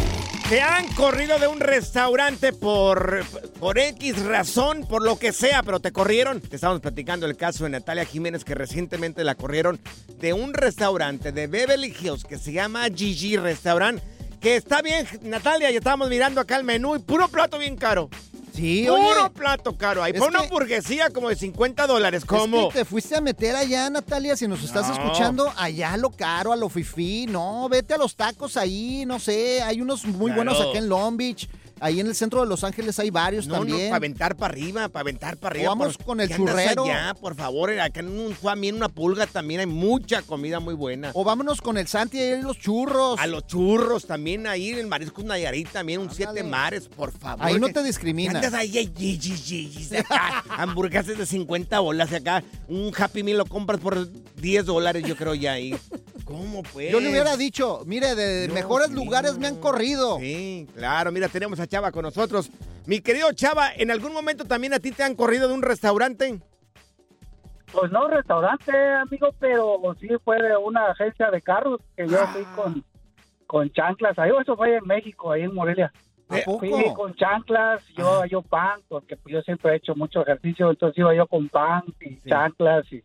Te 0.48 0.60
han 0.60 0.86
corrido 0.94 1.38
de 1.38 1.46
un 1.46 1.60
restaurante 1.60 2.52
por, 2.52 3.24
por 3.60 3.78
X 3.78 4.24
razón, 4.24 4.86
por 4.88 5.02
lo 5.02 5.18
que 5.18 5.32
sea, 5.32 5.62
pero 5.62 5.80
te 5.80 5.92
corrieron. 5.92 6.40
Te 6.40 6.56
estamos 6.56 6.80
platicando 6.80 7.26
el 7.26 7.36
caso 7.36 7.64
de 7.64 7.70
Natalia 7.70 8.04
Jiménez, 8.04 8.44
que 8.44 8.54
recientemente 8.54 9.22
la 9.24 9.34
corrieron 9.34 9.80
de 10.18 10.32
un 10.32 10.54
restaurante 10.54 11.32
de 11.32 11.46
Beverly 11.46 11.94
Hills 12.00 12.24
que 12.24 12.38
se 12.38 12.52
llama 12.52 12.86
Gigi 12.94 13.36
Restaurant. 13.36 14.00
Que 14.40 14.56
está 14.56 14.82
bien, 14.82 15.06
Natalia, 15.22 15.70
ya 15.70 15.78
estábamos 15.78 16.08
mirando 16.08 16.40
acá 16.40 16.56
el 16.56 16.64
menú 16.64 16.96
y 16.96 17.00
puro 17.00 17.28
plato 17.28 17.58
bien 17.58 17.76
caro. 17.76 18.10
Sí, 18.56 18.84
Puro 18.88 19.24
oye. 19.26 19.30
plato 19.30 19.76
caro. 19.76 20.02
Ahí 20.02 20.12
por 20.14 20.28
una 20.30 20.40
hamburguesía 20.40 21.10
como 21.10 21.28
de 21.28 21.36
50 21.36 21.86
dólares. 21.86 22.24
¿Cómo? 22.24 22.68
Es 22.68 22.72
que 22.72 22.78
te 22.80 22.84
fuiste 22.84 23.14
a 23.14 23.20
meter 23.20 23.54
allá, 23.54 23.88
Natalia, 23.90 24.36
si 24.36 24.48
nos 24.48 24.62
estás 24.64 24.88
No. 24.88 24.94
escuchando, 24.94 25.52
allá 25.56 25.92
a 25.92 25.96
lo 25.96 26.10
caro, 26.10 26.52
a 26.52 26.56
lo 26.56 26.68
fifí. 26.68 27.26
No, 27.26 27.68
vete 27.68 27.94
a 27.94 27.98
los 27.98 28.16
tacos 28.16 28.56
ahí, 28.56 29.04
no 29.06 29.18
sé. 29.18 29.62
Hay 29.62 29.80
unos 29.80 30.04
muy 30.06 30.32
Claro. 30.32 30.36
buenos 30.36 30.60
acá 30.60 30.78
en 30.78 30.88
Long 30.88 31.16
Beach. 31.16 31.48
Ahí 31.78 32.00
en 32.00 32.06
el 32.06 32.14
centro 32.14 32.40
de 32.40 32.46
Los 32.46 32.64
Ángeles 32.64 32.98
hay 32.98 33.10
varios 33.10 33.46
No, 33.46 33.54
no, 33.56 33.58
también. 33.66 33.88
para 33.90 33.96
aventar 33.96 34.34
para 34.36 34.52
arriba, 34.52 34.88
para 34.88 35.02
aventar 35.02 35.36
para 35.36 35.52
arriba. 35.54 35.72
O 35.72 35.76
vamos 35.76 35.96
por- 35.98 36.06
con 36.06 36.20
el 36.22 36.28
¿Qué 36.28 36.34
andas 36.34 36.54
churrero. 36.54 36.84
allá, 36.84 37.14
por 37.20 37.34
favor, 37.34 37.70
acá 37.78 38.00
en 38.00 38.08
un 38.18 38.34
Juan, 38.34 38.64
en 38.64 38.76
una 38.76 38.88
pulga 38.88 39.26
también 39.26 39.60
hay 39.60 39.66
mucha 39.66 40.22
comida 40.22 40.58
muy 40.58 40.72
buena. 40.74 41.10
O 41.12 41.22
vámonos 41.22 41.60
con 41.60 41.76
el 41.76 41.86
Santi 41.86 42.18
y 42.18 42.40
los 42.40 42.58
churros. 42.58 43.20
A 43.20 43.26
los 43.26 43.46
churros 43.46 44.06
también, 44.06 44.46
ahí 44.46 44.70
en 44.70 44.88
Mariscos 44.88 45.24
Nayarit 45.26 45.68
también, 45.70 46.00
un 46.00 46.10
siete 46.10 46.42
mares, 46.42 46.88
por 46.88 47.12
favor. 47.12 47.44
Ahí 47.44 47.58
no 47.60 47.68
te 47.68 47.82
discrimina. 47.82 48.32
que 48.40 48.46
Andas 48.46 48.54
ahí, 48.54 48.70
yi, 48.70 49.18
yi, 49.18 49.84
de 49.88 49.98
acá, 49.98 50.44
hamburguesas 50.56 51.18
de 51.18 51.26
50 51.26 51.78
bolas 51.80 52.10
acá, 52.12 52.42
un 52.68 52.90
Happy 52.96 53.22
Meal 53.22 53.36
lo 53.38 53.44
compras 53.46 53.80
por 53.80 54.08
10 54.40 54.64
dólares, 54.64 55.04
yo 55.06 55.14
creo 55.14 55.34
ya 55.34 55.52
ahí. 55.52 55.76
¿Cómo 56.26 56.64
pues? 56.64 56.90
Yo 56.90 56.98
le 56.98 57.08
hubiera 57.08 57.36
dicho, 57.36 57.82
mire, 57.86 58.16
de 58.16 58.48
mejores 58.48 58.90
lugares 58.90 59.38
me 59.38 59.46
han 59.46 59.60
corrido. 59.60 60.18
Sí, 60.18 60.66
claro, 60.74 61.12
mira, 61.12 61.28
tenemos 61.28 61.60
a 61.60 61.68
Chava 61.68 61.92
con 61.92 62.02
nosotros. 62.02 62.50
Mi 62.84 63.00
querido 63.00 63.32
Chava, 63.32 63.72
¿en 63.72 63.92
algún 63.92 64.12
momento 64.12 64.44
también 64.44 64.74
a 64.74 64.80
ti 64.80 64.90
te 64.90 65.04
han 65.04 65.14
corrido 65.14 65.46
de 65.46 65.54
un 65.54 65.62
restaurante? 65.62 66.40
Pues 67.72 67.92
no 67.92 68.08
restaurante, 68.08 68.72
amigo, 68.94 69.28
pero 69.38 69.78
sí 70.00 70.08
fue 70.24 70.42
de 70.42 70.56
una 70.56 70.86
agencia 70.90 71.30
de 71.30 71.40
carros 71.40 71.80
que 71.96 72.08
yo 72.08 72.26
fui 72.26 72.42
con, 72.56 72.84
con 73.46 73.70
chanclas. 73.70 74.18
Ahí 74.18 74.32
eso 74.40 74.56
fue 74.56 74.78
en 74.78 74.84
México, 74.84 75.30
ahí 75.30 75.42
en 75.42 75.54
Morelia. 75.54 75.92
¿A 76.28 76.38
poco? 76.44 76.58
Fui 76.58 76.92
con 76.94 77.14
chanclas, 77.14 77.86
yo 77.96 78.24
yo 78.24 78.42
pan, 78.42 78.80
porque 78.88 79.16
pues, 79.16 79.32
yo 79.32 79.42
siempre 79.42 79.72
he 79.72 79.76
hecho 79.76 79.94
mucho 79.94 80.22
ejercicio, 80.22 80.70
entonces 80.70 80.98
iba 80.98 81.14
yo 81.14 81.28
con 81.28 81.48
pan 81.48 81.84
y 82.00 82.16
chanclas 82.28 82.92
y, 82.92 83.04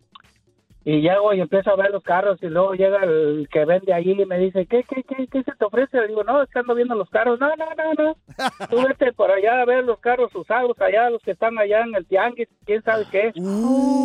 y 0.84 1.02
llego 1.02 1.34
y 1.34 1.42
empiezo 1.42 1.72
a 1.72 1.76
ver 1.76 1.92
los 1.92 2.04
carros 2.04 2.42
y 2.42 2.48
luego 2.48 2.74
llega 2.74 3.04
el 3.04 3.48
que 3.52 3.66
vende 3.66 3.94
allí 3.94 4.20
y 4.20 4.26
me 4.26 4.40
dice, 4.40 4.66
¿qué, 4.66 4.84
qué, 4.84 5.04
qué, 5.04 5.28
qué 5.28 5.44
se 5.44 5.52
te 5.52 5.66
ofrece? 5.66 6.02
Le 6.02 6.08
digo, 6.08 6.24
no, 6.24 6.42
es 6.42 6.50
que 6.50 6.60
ando 6.60 6.74
viendo 6.74 6.96
los 6.96 7.10
carros. 7.10 7.40
No, 7.40 7.50
no, 7.56 7.66
no, 7.76 7.94
no. 7.94 8.16
Tú 8.70 8.88
vete 8.88 9.14
por 9.14 9.30
allá 9.30 9.62
a 9.62 9.66
ver 9.66 9.84
los 9.84 10.00
carros 10.00 10.34
usados 10.34 10.80
allá, 10.82 11.12
los 11.12 11.22
que 11.22 11.32
están 11.32 11.58
allá 11.60 11.82
en 11.82 11.94
el 11.94 12.06
tianguis, 12.08 12.50
quién 12.66 12.82
sabe 12.84 13.06
qué. 13.12 13.32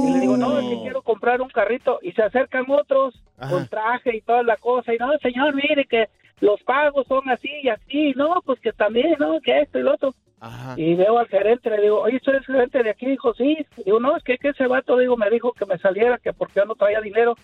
Y 0.07 0.13
le 0.13 0.21
digo, 0.21 0.37
no, 0.37 0.59
es 0.59 0.69
que 0.69 0.83
quiero 0.83 1.03
comprar 1.03 1.41
un 1.41 1.49
carrito. 1.49 1.99
Y 2.03 2.13
se 2.13 2.23
acercan 2.23 2.67
otros 2.69 3.21
con 3.51 3.67
traje 3.69 4.17
y 4.17 4.21
toda 4.21 4.43
la 4.43 4.57
cosa. 4.57 4.95
Y 4.95 4.99
no, 4.99 5.17
señor, 5.19 5.55
mire 5.55 5.85
que 5.87 6.09
los 6.41 6.63
pagos 6.63 7.07
son 7.09 7.29
así 7.31 7.51
y 7.63 7.69
así. 7.69 8.13
No, 8.15 8.41
pues 8.45 8.61
que 8.61 8.73
también, 8.73 9.17
¿no? 9.19 9.41
Que 9.41 9.63
esto 9.63 9.79
y 9.79 9.83
lo 9.83 9.95
otro. 9.95 10.15
Y 10.77 10.95
veo 10.95 11.19
al 11.19 11.29
gerente, 11.29 11.71
le 11.71 11.81
digo, 11.83 12.01
oye, 12.03 12.21
¿soy 12.23 12.35
el 12.37 12.45
gerente 12.45 12.83
de 12.83 12.91
aquí? 12.91 13.07
Dijo, 13.07 13.33
sí. 13.35 13.57
Digo, 13.85 13.99
no, 14.01 14.17
es 14.17 14.23
que, 14.23 14.37
que 14.39 14.49
ese 14.51 14.67
vato, 14.67 14.97
digo, 14.99 15.17
me 15.17 15.31
dijo 15.31 15.53
que 15.53 15.65
me 15.67 15.79
saliera, 15.79 16.19
que 16.19 16.33
porque 16.33 16.61
yo 16.61 16.65
no 16.67 16.75
traía 16.75 17.01
dinero. 17.01 17.35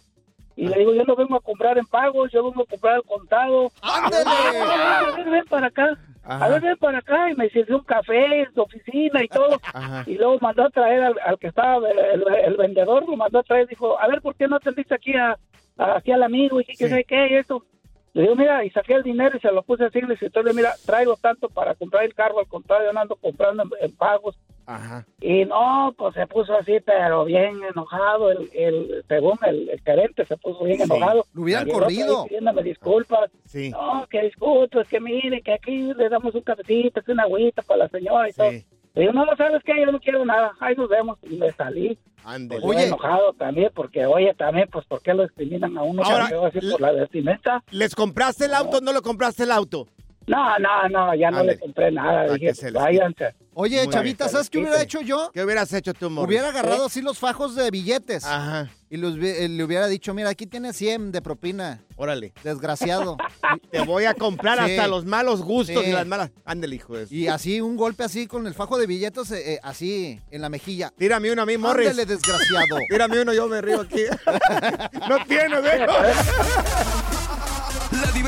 Y 0.55 0.69
le 0.69 0.79
digo, 0.81 0.93
yo 0.95 1.05
no 1.05 1.17
vengo 1.17 1.37
a 1.37 1.41
comprar 1.41 1.79
en 1.79 1.87
pagos, 1.87 2.31
yo 2.31 2.45
vengo 2.45 2.63
a 2.63 2.67
comprar 2.67 2.95
al 2.97 3.03
contado. 3.05 3.73
¡Ándale! 3.81 4.25
A 4.29 5.17
ver, 5.17 5.31
ven 5.31 5.45
para 5.49 5.69
acá. 5.69 5.97
Ajá. 6.25 6.45
A 6.45 6.49
ver, 6.51 6.61
ven 6.61 6.77
para 6.77 6.99
acá. 6.99 7.31
Y 7.31 7.35
me 7.35 7.49
sirvió 7.49 7.79
un 7.79 7.85
café 7.85 8.43
en 8.43 8.53
su 8.55 8.61
oficina 8.61 9.25
y 9.25 9.29
todo. 9.29 9.59
Ajá. 9.73 10.05
Y 10.07 10.17
luego 10.17 10.37
mandó 10.43 10.65
a 10.65 10.71
traer 10.71 11.03
al, 11.03 11.15
al 11.25 11.39
que 11.39 11.47
estaba, 11.49 11.89
el, 11.89 12.25
el 12.45 12.57
vendedor, 12.57 13.09
lo 13.09 13.17
mandó 13.17 13.39
a 13.39 13.43
traer. 13.43 13.67
Dijo, 13.67 13.99
a 13.99 14.07
ver, 14.09 14.21
¿por 14.21 14.35
qué 14.35 14.47
no 14.47 14.57
atendiste 14.57 14.95
aquí, 14.95 15.15
a, 15.17 15.39
a- 15.79 15.97
aquí 15.97 16.13
al 16.13 16.23
amigo? 16.23 16.61
Y 16.61 16.65
que 16.65 16.77
Sí. 16.77 16.89
sé 16.89 17.05
qué, 17.05 17.29
y 17.31 17.35
esto. 17.37 17.65
Le 18.15 18.23
digo, 18.23 18.37
mira, 18.37 18.63
y 18.65 18.71
saqué 18.71 18.93
el 18.95 19.03
dinero 19.03 19.37
y 19.37 19.41
se 19.41 19.51
lo 19.51 19.63
puse 19.63 19.85
así 19.85 19.99
en 19.99 20.05
el 20.05 20.13
escritorio. 20.13 20.53
Mira, 20.53 20.75
traigo 20.85 21.17
tanto 21.17 21.49
para 21.49 21.75
comprar 21.75 22.05
el 22.05 22.13
carro, 22.15 22.41
al 22.41 22.47
contrario, 22.47 22.93
no 22.93 23.01
ando 23.01 23.17
comprando 23.17 23.63
en, 23.63 23.71
en 23.81 23.97
pagos. 23.97 24.39
Ajá. 24.67 25.07
Y 25.21 25.45
no, 25.47 25.95
pues 25.97 26.15
se 26.15 26.27
puso 26.27 26.55
así, 26.55 26.79
pero 26.85 27.25
bien 27.25 27.61
enojado. 27.65 28.31
El, 28.31 28.51
el 28.53 29.05
según 29.09 29.39
el, 29.47 29.71
el 29.71 29.81
gerente 29.81 30.27
se 30.27 30.37
puso 30.37 30.65
bien 30.65 30.77
Sí. 30.77 30.83
enojado. 30.85 31.25
Lo 31.33 31.43
hubieran 31.43 31.69
corrido. 31.71 32.25
Pidiéndome 32.27 32.63
disculpas. 32.63 33.31
Sí. 33.47 33.71
No, 33.71 34.07
que 34.11 34.23
disculpas, 34.25 34.87
que 34.89 35.01
mire, 35.01 35.41
que 35.41 35.55
aquí 35.55 35.93
le 35.95 36.09
damos 36.11 36.35
un 36.35 36.43
cafecito, 36.43 37.01
que 37.03 37.13
una 37.13 37.23
agüita 37.23 37.63
para 37.63 37.85
la 37.85 37.89
señora 37.89 38.29
y 38.29 38.33
todo. 38.35 38.51
Le 38.95 39.03
digo, 39.03 39.13
no, 39.13 39.25
¿sabes 39.37 39.63
qué? 39.65 39.73
Yo 39.85 39.91
no 39.91 40.01
quiero 40.01 40.25
nada. 40.25 40.53
Ahí 40.61 40.75
nos 40.77 40.89
vemos. 40.89 41.19
Y 41.23 41.37
me 41.37 41.51
salí. 41.53 41.99
Ándele. 42.25 42.61
Pues 42.61 42.77
Oye. 42.77 42.83
yo 42.83 42.95
enojado 42.95 43.33
también, 43.33 43.71
porque, 43.75 44.07
oye, 44.07 44.33
también, 44.35 44.69
pues, 44.71 44.85
¿por 44.87 45.03
qué 45.03 45.15
lo 45.15 45.23
discriminan 45.25 45.77
a 45.77 45.83
uno 45.83 46.03
Ahora, 46.05 46.27
así 46.27 46.61
por 46.71 46.81
la 46.81 46.93
vestimenta? 46.93 47.65
¿Les 47.71 47.95
compraste 47.95 48.45
el 48.45 48.55
auto 48.55 48.79
o 48.79 48.81
no 48.81 48.93
le 48.93 49.01
compraste 49.01 49.43
el 49.45 49.51
auto? 49.51 49.89
No, 50.27 50.59
no, 50.59 50.89
no, 50.89 51.15
ya 51.15 51.31
no 51.31 51.39
Ándale. 51.39 51.53
le 51.55 51.59
compré 51.59 51.91
nada. 51.93 52.25
Dije, 52.35 52.47
que 52.49 52.55
se 52.55 52.71
les 52.71 52.75
váyanse. 52.83 53.35
Oye, 53.55 53.85
Muy 53.85 53.93
Chavita, 53.93 54.25
bien. 54.25 54.33
¿sabes 54.33 54.49
qué 54.49 54.59
hubiera 54.59 54.81
hecho 54.81 55.01
yo? 55.03 55.31
¿Qué 55.35 55.45
hubieras 55.45 55.71
hecho 55.75 55.93
tú, 55.93 56.09
Morris? 56.09 56.27
Hubiera 56.29 56.49
agarrado 56.49 56.87
así 56.87 57.03
los 57.03 57.19
fajos 57.19 57.55
de 57.55 57.71
billetes 57.71 58.25
Ajá. 58.25 58.71
y 58.89 58.97
los 58.97 59.19
vi- 59.19 59.29
eh, 59.29 59.47
le 59.49 59.63
hubiera 59.63 59.89
dicho, 59.89 60.15
mira, 60.15 60.31
aquí 60.31 60.47
tienes 60.47 60.75
100 60.77 61.13
de 61.13 61.21
propina, 61.21 61.83
Órale. 61.97 62.33
desgraciado. 62.43 63.19
Te 63.71 63.83
voy 63.83 64.07
a 64.07 64.15
comprar 64.15 64.57
Sí. 64.65 64.71
hasta 64.71 64.87
los 64.89 65.05
malos 65.05 65.43
gustos 65.43 65.83
Sí. 65.85 65.91
y 65.91 65.93
las 65.93 66.07
malas. 66.07 66.31
Ándale, 66.47 66.77
hijo 66.77 66.97
de... 66.97 67.07
y 67.15 67.29
así, 67.29 67.61
un 67.61 67.77
golpe 67.77 68.05
así 68.05 68.27
con 68.27 68.47
el 68.47 68.55
fajo 68.55 68.79
de 68.79 68.87
billetes, 68.87 69.31
eh, 69.33 69.55
eh, 69.55 69.59
así, 69.63 70.19
en 70.31 70.41
la 70.41 70.49
mejilla. 70.49 70.91
Tírame 70.97 71.31
uno 71.31 71.43
a 71.43 71.47
mí, 71.47 71.59
Morris. 71.59 71.91
Ándale, 71.91 72.07
desgraciado. 72.07 72.79
Tírame 72.89 73.21
uno, 73.21 73.35
yo 73.35 73.49
me 73.49 73.61
río 73.61 73.83
aquí. 73.83 74.05
no 75.11 75.19
tienes, 75.27 75.63
¿eh? 75.63 75.87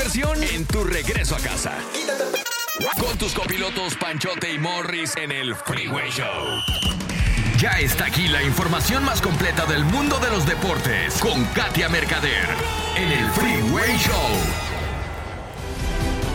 Diversión 0.05 0.43
en 0.43 0.65
tu 0.65 0.83
regreso 0.83 1.35
a 1.35 1.39
casa. 1.39 1.73
Con 2.99 3.17
tus 3.17 3.33
copilotos 3.33 3.95
Panchote 3.95 4.53
y 4.53 4.59
Morris 4.59 5.15
en 5.17 5.31
el 5.31 5.55
Freeway 5.55 6.11
Show. 6.11 6.61
Ya 7.57 7.79
está 7.79 8.05
aquí 8.05 8.27
la 8.27 8.43
información 8.43 9.03
más 9.03 9.19
completa 9.19 9.65
del 9.65 9.83
mundo 9.83 10.19
de 10.19 10.29
los 10.29 10.45
deportes 10.45 11.17
con 11.19 11.43
Katia 11.55 11.89
Mercader 11.89 12.45
en 12.95 13.11
el 13.11 13.27
Freeway 13.31 13.97
Show. 13.97 14.13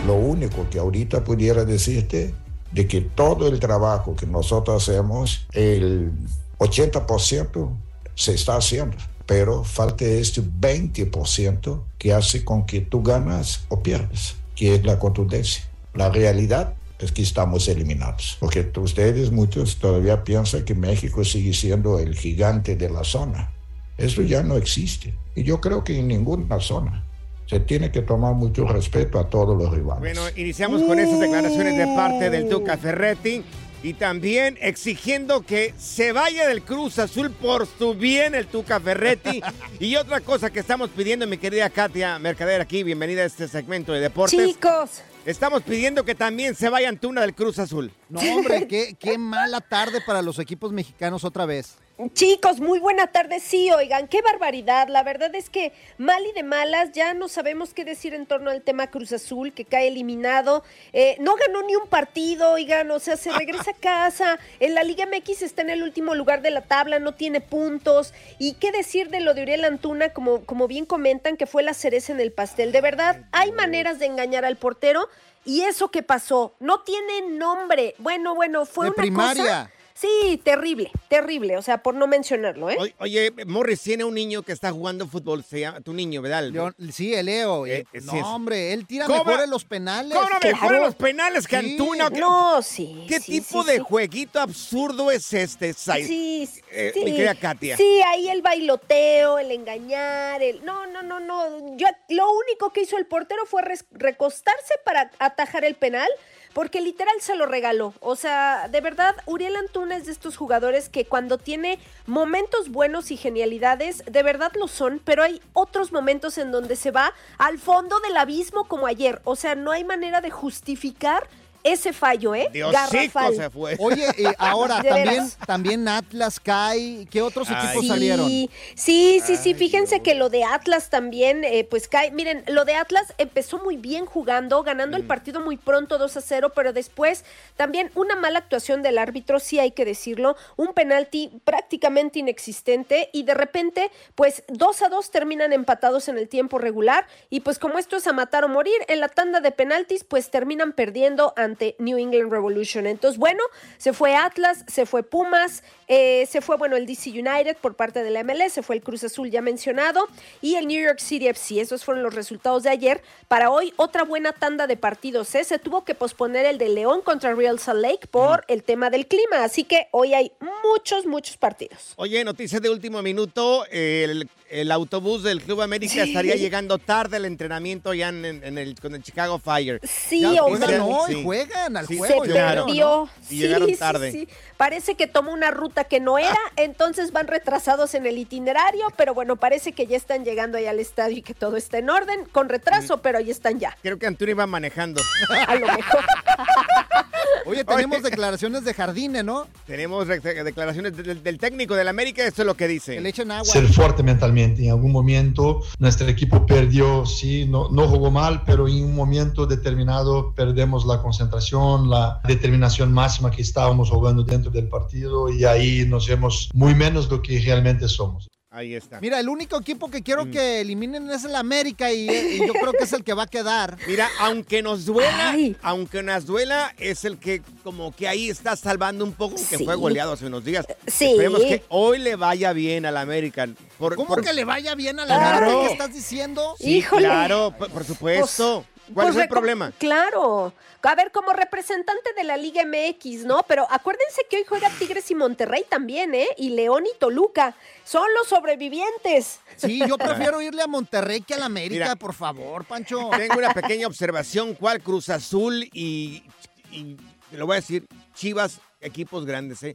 Lo 0.04 0.14
único 0.14 0.68
que 0.68 0.80
ahorita 0.80 1.22
pudiera 1.22 1.64
decirte 1.64 2.34
de 2.72 2.88
que 2.88 3.02
todo 3.02 3.46
el 3.46 3.60
trabajo 3.60 4.16
que 4.16 4.26
nosotros 4.26 4.82
hacemos, 4.82 5.46
el 5.52 6.10
80% 6.58 7.70
se 8.16 8.34
está 8.34 8.56
haciendo, 8.56 8.96
pero 9.30 9.62
falta 9.62 10.04
este 10.04 10.42
20% 10.42 11.84
que 11.98 12.12
hace 12.12 12.44
con 12.44 12.66
que 12.66 12.80
tú 12.80 13.00
ganas 13.00 13.64
o 13.68 13.80
pierdes, 13.80 14.34
que 14.56 14.74
es 14.74 14.84
la 14.84 14.98
contundencia. 14.98 15.62
La 15.94 16.10
realidad 16.10 16.74
es 16.98 17.12
que 17.12 17.22
estamos 17.22 17.68
eliminados, 17.68 18.36
porque 18.40 18.68
ustedes 18.78 19.30
muchos 19.30 19.76
todavía 19.76 20.24
piensan 20.24 20.64
que 20.64 20.74
México 20.74 21.22
sigue 21.24 21.52
siendo 21.52 22.00
el 22.00 22.16
gigante 22.16 22.74
de 22.74 22.90
la 22.90 23.04
zona. 23.04 23.52
Eso 23.96 24.22
ya 24.22 24.42
no 24.42 24.56
existe. 24.56 25.14
Y 25.36 25.44
yo 25.44 25.60
creo 25.60 25.84
que 25.84 25.96
en 25.96 26.08
ninguna 26.08 26.58
zona 26.58 27.04
se 27.46 27.60
tiene 27.60 27.92
que 27.92 28.02
tomar 28.02 28.34
mucho 28.34 28.66
respeto 28.66 29.20
a 29.20 29.30
todos 29.30 29.56
los 29.56 29.72
rivales. 29.72 30.00
Bueno, 30.00 30.22
iniciamos 30.34 30.82
con 30.82 30.98
esas 30.98 31.20
declaraciones 31.20 31.76
de 31.78 31.86
parte 31.94 32.30
del 32.30 32.48
Tuca 32.48 32.76
Ferretti 32.76 33.44
y 33.82 33.94
también 33.94 34.58
exigiendo 34.60 35.44
que 35.44 35.74
se 35.78 36.12
vaya 36.12 36.46
del 36.46 36.62
Cruz 36.62 36.98
Azul 36.98 37.30
por 37.30 37.66
su 37.66 37.94
bien 37.94 38.34
el 38.34 38.46
Tuca 38.46 38.80
Ferretti. 38.80 39.42
y 39.80 39.96
otra 39.96 40.20
cosa 40.20 40.50
que 40.50 40.60
estamos 40.60 40.90
pidiendo, 40.90 41.26
mi 41.26 41.38
querida 41.38 41.70
Katia 41.70 42.18
Mercader, 42.18 42.60
aquí, 42.60 42.82
bienvenida 42.82 43.22
a 43.22 43.26
este 43.26 43.48
segmento 43.48 43.92
de 43.92 44.00
deportes. 44.00 44.38
Chicos, 44.38 45.02
Estamos 45.26 45.62
pidiendo 45.62 46.02
que 46.04 46.14
también 46.14 46.54
se 46.54 46.70
vaya 46.70 46.88
Antuna 46.88 47.20
del 47.20 47.34
Cruz 47.34 47.58
Azul. 47.58 47.92
No, 48.08 48.20
hombre, 48.20 48.66
qué, 48.66 48.96
qué 48.98 49.18
mala 49.18 49.60
tarde 49.60 50.00
para 50.06 50.22
los 50.22 50.38
equipos 50.38 50.72
mexicanos 50.72 51.24
otra 51.24 51.44
vez. 51.44 51.76
Chicos, 52.08 52.60
muy 52.60 52.78
buena 52.78 53.08
tarde. 53.08 53.40
Sí, 53.40 53.70
oigan, 53.70 54.08
qué 54.08 54.22
barbaridad. 54.22 54.88
La 54.88 55.02
verdad 55.02 55.34
es 55.34 55.50
que 55.50 55.72
mal 55.98 56.24
y 56.24 56.32
de 56.32 56.42
malas 56.42 56.92
ya 56.92 57.12
no 57.12 57.28
sabemos 57.28 57.74
qué 57.74 57.84
decir 57.84 58.14
en 58.14 58.26
torno 58.26 58.50
al 58.50 58.62
tema 58.62 58.86
Cruz 58.90 59.12
Azul, 59.12 59.52
que 59.52 59.64
cae 59.66 59.88
eliminado. 59.88 60.64
Eh, 60.92 61.16
no 61.20 61.36
ganó 61.36 61.62
ni 61.62 61.76
un 61.76 61.86
partido, 61.88 62.52
oigan, 62.52 62.90
o 62.90 62.98
sea, 62.98 63.16
se 63.16 63.30
regresa 63.32 63.72
a 63.72 63.74
casa. 63.74 64.38
En 64.60 64.74
la 64.74 64.82
Liga 64.82 65.06
MX 65.06 65.42
está 65.42 65.62
en 65.62 65.70
el 65.70 65.82
último 65.82 66.14
lugar 66.14 66.40
de 66.40 66.50
la 66.50 66.62
tabla, 66.62 66.98
no 66.98 67.12
tiene 67.12 67.40
puntos. 67.40 68.14
Y 68.38 68.54
qué 68.54 68.72
decir 68.72 69.10
de 69.10 69.20
lo 69.20 69.34
de 69.34 69.42
Uriel 69.42 69.64
Antuna, 69.64 70.10
como, 70.10 70.46
como 70.46 70.68
bien 70.68 70.86
comentan, 70.86 71.36
que 71.36 71.46
fue 71.46 71.62
la 71.62 71.74
cereza 71.74 72.12
en 72.12 72.20
el 72.20 72.32
pastel. 72.32 72.72
De 72.72 72.80
verdad, 72.80 73.24
hay 73.32 73.52
maneras 73.52 73.98
de 73.98 74.06
engañar 74.06 74.44
al 74.44 74.56
portero. 74.56 75.08
Y 75.44 75.62
eso 75.62 75.90
que 75.90 76.02
pasó, 76.02 76.54
no 76.60 76.80
tiene 76.82 77.22
nombre. 77.30 77.94
Bueno, 77.98 78.34
bueno, 78.34 78.66
fue 78.66 78.86
De 78.86 78.90
una 78.90 79.02
primaria. 79.02 79.42
cosa... 79.42 79.70
Sí, 80.00 80.40
terrible, 80.42 80.90
terrible, 81.08 81.58
o 81.58 81.62
sea, 81.62 81.82
por 81.82 81.94
no 81.94 82.06
mencionarlo, 82.06 82.70
¿eh? 82.70 82.76
Oye, 82.78 82.94
oye, 83.00 83.32
Morris 83.46 83.82
tiene 83.82 84.04
un 84.04 84.14
niño 84.14 84.42
que 84.42 84.52
está 84.52 84.70
jugando 84.72 85.06
fútbol, 85.06 85.44
se 85.44 85.60
llama 85.60 85.82
tu 85.82 85.92
niño, 85.92 86.22
¿verdad? 86.22 86.44
Yo- 86.50 86.70
sí, 86.90 87.12
el 87.12 87.26
Leo. 87.26 87.66
Eh, 87.66 87.86
eh, 87.92 88.00
sí 88.00 88.06
no, 88.06 88.14
es. 88.16 88.22
hombre, 88.24 88.72
él 88.72 88.86
tira 88.86 89.04
¿Cómo? 89.04 89.22
mejor 89.24 89.44
en 89.44 89.50
los 89.50 89.64
penales. 89.66 90.14
¿Cómo 90.16 90.28
no 90.30 90.38
mejor 90.42 90.74
en 90.76 90.82
los 90.82 90.94
penales 90.94 91.46
que 91.46 91.60
Sí. 91.60 91.72
Antuna? 91.72 92.10
¿Qué- 92.10 92.20
No, 92.20 92.62
sí. 92.62 93.04
¿Qué 93.08 93.20
sí, 93.20 93.40
tipo 93.40 93.62
sí, 93.62 93.68
de 93.72 93.76
sí. 93.76 93.82
jueguito 93.86 94.40
absurdo 94.40 95.10
es 95.10 95.32
este, 95.34 95.74
Sai? 95.74 96.04
Sí, 96.04 96.48
Eh, 96.70 96.92
sí. 96.94 97.04
mi 97.04 97.12
querida 97.12 97.34
Katia. 97.34 97.76
Sí, 97.76 98.00
ahí 98.06 98.30
el 98.30 98.40
bailoteo, 98.40 99.38
el 99.38 99.50
engañar, 99.50 100.42
el... 100.42 100.64
No, 100.64 100.86
no, 100.86 101.02
no, 101.02 101.20
no. 101.20 101.76
Yo, 101.76 101.86
lo 102.08 102.30
único 102.32 102.72
que 102.72 102.82
hizo 102.82 102.96
el 102.96 103.04
portero 103.06 103.44
fue 103.44 103.60
recostarse 103.90 104.74
para 104.84 105.10
atajar 105.18 105.64
el 105.64 105.74
penal, 105.74 106.08
porque 106.52 106.80
literal 106.80 107.14
se 107.20 107.36
lo 107.36 107.46
regaló. 107.46 107.94
O 108.00 108.16
sea, 108.16 108.68
de 108.68 108.80
verdad, 108.80 109.16
Uriel 109.26 109.56
Antuna 109.56 109.96
es 109.96 110.06
de 110.06 110.12
estos 110.12 110.36
jugadores 110.36 110.88
que 110.88 111.04
cuando 111.04 111.38
tiene 111.38 111.78
momentos 112.06 112.70
buenos 112.70 113.10
y 113.10 113.16
genialidades, 113.16 114.04
de 114.10 114.22
verdad 114.22 114.52
lo 114.54 114.68
son, 114.68 115.00
pero 115.04 115.22
hay 115.22 115.40
otros 115.52 115.92
momentos 115.92 116.38
en 116.38 116.50
donde 116.50 116.76
se 116.76 116.90
va 116.90 117.14
al 117.38 117.58
fondo 117.58 118.00
del 118.00 118.16
abismo 118.16 118.64
como 118.64 118.86
ayer. 118.86 119.20
O 119.24 119.36
sea, 119.36 119.54
no 119.54 119.70
hay 119.70 119.84
manera 119.84 120.20
de 120.20 120.30
justificar 120.30 121.28
ese 121.62 121.92
fallo, 121.92 122.34
¿eh? 122.34 122.48
Garrafal. 122.52 123.34
se 123.36 123.50
fue. 123.50 123.76
Oye, 123.78 124.06
eh, 124.18 124.32
ahora 124.38 124.82
también, 124.82 125.30
también 125.46 125.88
Atlas 125.88 126.40
cae. 126.40 127.06
¿Qué 127.10 127.22
otros 127.22 127.48
Ay. 127.50 127.56
equipos 127.56 127.82
Sí, 127.82 127.88
salieron? 127.88 128.26
Sí, 128.26 129.20
sí, 129.24 129.36
sí, 129.36 129.54
fíjense 129.54 130.00
que 130.00 130.14
lo 130.14 130.28
de 130.30 130.44
Atlas 130.44 130.90
también, 130.90 131.44
eh, 131.44 131.64
pues 131.64 131.88
cae. 131.88 132.10
Miren, 132.10 132.44
lo 132.48 132.64
de 132.64 132.74
Atlas 132.74 133.12
empezó 133.18 133.58
muy 133.58 133.76
bien 133.76 134.06
jugando, 134.06 134.62
ganando 134.62 134.96
Mm. 134.96 135.00
el 135.00 135.06
partido 135.06 135.40
muy 135.40 135.56
pronto 135.56 135.98
2 135.98 136.16
a 136.16 136.20
0, 136.20 136.52
pero 136.54 136.72
después 136.72 137.24
también 137.56 137.90
una 137.94 138.16
mala 138.16 138.38
actuación 138.38 138.82
del 138.82 138.98
árbitro, 138.98 139.38
sí 139.40 139.58
hay 139.58 139.72
que 139.72 139.84
decirlo, 139.84 140.36
un 140.56 140.72
penalti 140.74 141.30
prácticamente 141.44 142.18
inexistente 142.18 143.10
y 143.12 143.24
de 143.24 143.34
repente, 143.34 143.90
pues 144.14 144.42
2 144.48 144.82
a 144.82 144.88
2 144.88 145.10
terminan 145.10 145.52
empatados 145.52 146.08
en 146.08 146.16
el 146.18 146.28
tiempo 146.28 146.58
regular 146.58 147.06
y 147.28 147.40
pues 147.40 147.58
como 147.58 147.78
esto 147.78 147.96
es 147.96 148.06
a 148.06 148.12
matar 148.12 148.44
o 148.44 148.48
morir, 148.48 148.74
en 148.88 149.00
la 149.00 149.08
tanda 149.08 149.40
de 149.40 149.50
penaltis, 149.52 150.04
pues 150.04 150.30
terminan 150.30 150.72
perdiendo 150.72 151.32
ante 151.36 151.49
New 151.78 151.98
England 151.98 152.30
Revolution. 152.30 152.86
Entonces, 152.86 153.18
bueno, 153.18 153.42
se 153.78 153.92
fue 153.92 154.14
Atlas, 154.14 154.64
se 154.66 154.86
fue 154.86 155.02
Pumas, 155.02 155.62
eh, 155.92 156.24
se 156.30 156.40
fue, 156.40 156.56
bueno, 156.56 156.76
el 156.76 156.86
DC 156.86 157.10
United 157.10 157.56
por 157.60 157.74
parte 157.74 158.04
de 158.04 158.10
la 158.10 158.22
MLS, 158.22 158.52
se 158.52 158.62
fue 158.62 158.76
el 158.76 158.82
Cruz 158.82 159.02
Azul 159.02 159.28
ya 159.28 159.42
mencionado 159.42 160.06
y 160.40 160.54
el 160.54 160.68
New 160.68 160.80
York 160.80 161.00
City 161.00 161.26
FC. 161.26 161.60
Esos 161.60 161.84
fueron 161.84 162.04
los 162.04 162.14
resultados 162.14 162.62
de 162.62 162.70
ayer. 162.70 163.02
Para 163.26 163.50
hoy, 163.50 163.72
otra 163.76 164.04
buena 164.04 164.32
tanda 164.32 164.68
de 164.68 164.76
partidos. 164.76 165.34
¿eh? 165.34 165.42
Se 165.42 165.58
tuvo 165.58 165.84
que 165.84 165.96
posponer 165.96 166.46
el 166.46 166.58
de 166.58 166.68
León 166.68 167.00
contra 167.02 167.34
Real 167.34 167.58
Salt 167.58 167.80
Lake 167.82 168.06
por 168.08 168.44
el 168.46 168.62
tema 168.62 168.88
del 168.88 169.08
clima. 169.08 169.42
Así 169.42 169.64
que 169.64 169.88
hoy 169.90 170.14
hay 170.14 170.30
muchos, 170.62 171.06
muchos 171.06 171.36
partidos. 171.36 171.94
Oye, 171.96 172.22
noticias 172.24 172.62
de 172.62 172.70
último 172.70 173.02
minuto. 173.02 173.66
El, 173.70 174.28
el 174.48 174.70
autobús 174.70 175.24
del 175.24 175.42
Club 175.42 175.60
América 175.60 175.90
Sí. 175.94 176.00
estaría 176.00 176.36
llegando 176.36 176.78
tarde 176.78 177.16
al 177.16 177.24
entrenamiento 177.24 177.92
ya 177.94 178.10
en, 178.10 178.24
en 178.24 178.58
el, 178.58 178.78
con 178.78 178.94
el 178.94 179.02
Chicago 179.02 179.40
Fire. 179.40 179.80
Sí, 179.82 180.20
Ya, 180.20 180.44
hombre. 180.44 180.78
oficial- 180.78 180.78
No, 180.78 181.10
y 181.10 181.24
juegan 181.24 181.76
al 181.76 181.86
se 181.88 181.96
juego, 181.96 182.22
creo, 182.22 182.34
perdió. 182.64 182.84
¿no? 182.86 183.10
Y 183.28 183.38
llegaron 183.38 183.66
Sí, 183.68 183.74
sí, 183.74 183.80
tarde. 183.80 184.12
sí. 184.12 184.28
Parece 184.56 184.94
que 184.94 185.06
tomó 185.08 185.32
una 185.32 185.50
ruta 185.50 185.79
que 185.84 186.00
no 186.00 186.18
era, 186.18 186.36
entonces 186.56 187.12
van 187.12 187.26
retrasados 187.26 187.94
en 187.94 188.06
el 188.06 188.18
itinerario, 188.18 188.86
pero 188.96 189.14
bueno, 189.14 189.36
parece 189.36 189.72
que 189.72 189.86
ya 189.86 189.96
están 189.96 190.24
llegando 190.24 190.58
ahí 190.58 190.66
al 190.66 190.80
estadio 190.80 191.18
y 191.18 191.22
que 191.22 191.34
todo 191.34 191.56
está 191.56 191.78
en 191.78 191.90
orden, 191.90 192.24
con 192.26 192.48
retraso, 192.48 192.96
Mm. 192.96 193.00
pero 193.00 193.18
ahí 193.18 193.30
están 193.30 193.58
ya. 193.58 193.76
Creo 193.82 193.98
que 193.98 194.06
Antonio 194.06 194.32
iba 194.34 194.46
manejando. 194.46 195.00
A 195.46 195.54
lo 195.54 195.66
mejor. 195.66 196.04
Oye, 197.46 197.64
tenemos 197.64 198.02
declaraciones 198.02 198.64
de 198.64 198.74
Jardine, 198.74 199.22
¿no? 199.22 199.46
Tenemos 199.66 200.06
declaraciones 200.06 200.96
del, 200.96 201.22
del 201.22 201.38
técnico 201.38 201.74
del 201.74 201.88
América, 201.88 202.24
esto 202.24 202.42
es 202.42 202.46
lo 202.46 202.54
que 202.54 202.68
dice. 202.68 202.94
Que 202.94 203.00
le 203.00 203.08
echen 203.08 203.30
agua. 203.30 203.44
ser 203.44 203.66
fuerte 203.68 204.02
mentalmente. 204.02 204.64
En 204.64 204.70
algún 204.70 204.92
momento 204.92 205.62
nuestro 205.78 206.08
equipo 206.08 206.46
perdió, 206.46 207.06
sí, 207.06 207.46
no, 207.46 207.68
no 207.70 207.88
jugó 207.88 208.10
mal, 208.10 208.42
pero 208.44 208.68
en 208.68 208.84
un 208.84 208.94
momento 208.94 209.46
determinado 209.46 210.32
perdemos 210.34 210.86
la 210.86 211.00
concentración, 211.02 211.90
la 211.90 212.20
determinación 212.24 212.92
máxima 212.92 213.30
que 213.30 213.42
estábamos 213.42 213.90
jugando 213.90 214.22
dentro 214.22 214.50
del 214.50 214.68
partido 214.68 215.28
y 215.30 215.44
ahí 215.44 215.84
nos 215.86 216.08
vemos 216.08 216.50
muy 216.54 216.74
menos 216.74 217.08
de 217.08 217.16
lo 217.16 217.22
que 217.22 217.40
realmente 217.40 217.88
somos. 217.88 218.29
Ahí 218.52 218.74
está. 218.74 219.00
Mira, 219.00 219.20
el 219.20 219.28
único 219.28 219.56
equipo 219.60 219.88
que 219.88 220.02
quiero 220.02 220.26
Mm. 220.26 220.30
que 220.32 220.60
eliminen 220.60 221.08
es 221.08 221.22
el 221.24 221.36
América 221.36 221.92
y, 221.92 222.10
y 222.10 222.38
yo 222.44 222.52
creo 222.52 222.72
que 222.72 222.82
es 222.82 222.92
el 222.92 223.04
que 223.04 223.14
va 223.14 223.22
a 223.22 223.26
quedar. 223.28 223.78
Mira, 223.86 224.08
aunque 224.18 224.60
nos 224.60 224.84
duela, 224.86 225.36
aunque 225.62 226.02
nos 226.02 226.26
duela, 226.26 226.74
es 226.76 227.04
el 227.04 227.18
que 227.18 227.42
como 227.62 227.94
que 227.94 228.08
ahí 228.08 228.28
está 228.28 228.56
salvando 228.56 229.04
un 229.04 229.12
poco, 229.12 229.36
que 229.36 229.56
Sí. 229.58 229.64
fue 229.64 229.76
goleado 229.76 230.14
hace 230.14 230.26
unos 230.26 230.44
días. 230.44 230.66
Sí. 230.88 231.04
Esperemos 231.12 231.42
que 231.42 231.62
hoy 231.68 232.00
le 232.00 232.16
vaya 232.16 232.52
bien 232.52 232.86
al 232.86 232.96
América. 232.96 233.48
Por, 233.78 233.94
¿Cómo 233.94 234.08
por- 234.08 234.24
que 234.24 234.32
le 234.32 234.44
vaya 234.44 234.74
bien 234.74 234.98
a 234.98 235.06
la 235.06 235.16
Claro. 235.16 235.46
América? 235.46 235.66
¿Qué 235.68 235.72
estás 235.72 235.94
diciendo? 235.94 236.56
Sí, 236.58 236.78
Híjole. 236.78 237.04
claro, 237.06 237.54
por, 237.56 237.70
por 237.70 237.84
supuesto. 237.84 238.64
¿Cuál 238.92 239.06
Pues 239.06 239.16
es 239.16 239.22
el 239.22 239.28
problema? 239.28 239.72
Claro. 239.78 240.52
A 240.82 240.94
ver, 240.94 241.12
como 241.12 241.32
representante 241.32 242.12
de 242.16 242.24
la 242.24 242.36
Liga 242.36 242.62
MX, 242.64 243.24
¿no? 243.24 243.42
Pero 243.46 243.66
acuérdense 243.70 244.22
que 244.30 244.38
hoy 244.38 244.44
juega 244.48 244.68
Tigres 244.78 245.10
y 245.10 245.14
Monterrey 245.14 245.64
también, 245.68 246.14
¿eh? 246.14 246.26
Y 246.38 246.50
León 246.50 246.84
y 246.86 246.98
Toluca. 246.98 247.54
Son 247.84 248.06
los 248.18 248.28
sobrevivientes. 248.28 249.40
Sí, 249.56 249.80
yo 249.86 249.98
prefiero 249.98 250.40
irle 250.40 250.62
a 250.62 250.66
Monterrey 250.66 251.20
que 251.20 251.34
a 251.34 251.38
la 251.38 251.46
América, 251.46 251.84
Mira. 251.84 251.96
por 251.96 252.14
favor, 252.14 252.64
Pancho. 252.64 253.10
Tengo 253.16 253.34
una 253.38 253.52
pequeña 253.52 253.86
observación. 253.86 254.54
¿Cuál 254.54 254.80
Cruz 254.82 255.08
Azul 255.10 255.64
y, 255.72 256.22
y 256.70 256.96
te 257.30 257.36
lo 257.36 257.46
voy 257.46 257.54
a 257.56 257.60
decir, 257.60 257.86
Chivas, 258.14 258.60
equipos 258.80 259.26
grandes, 259.26 259.62
¿eh? 259.62 259.74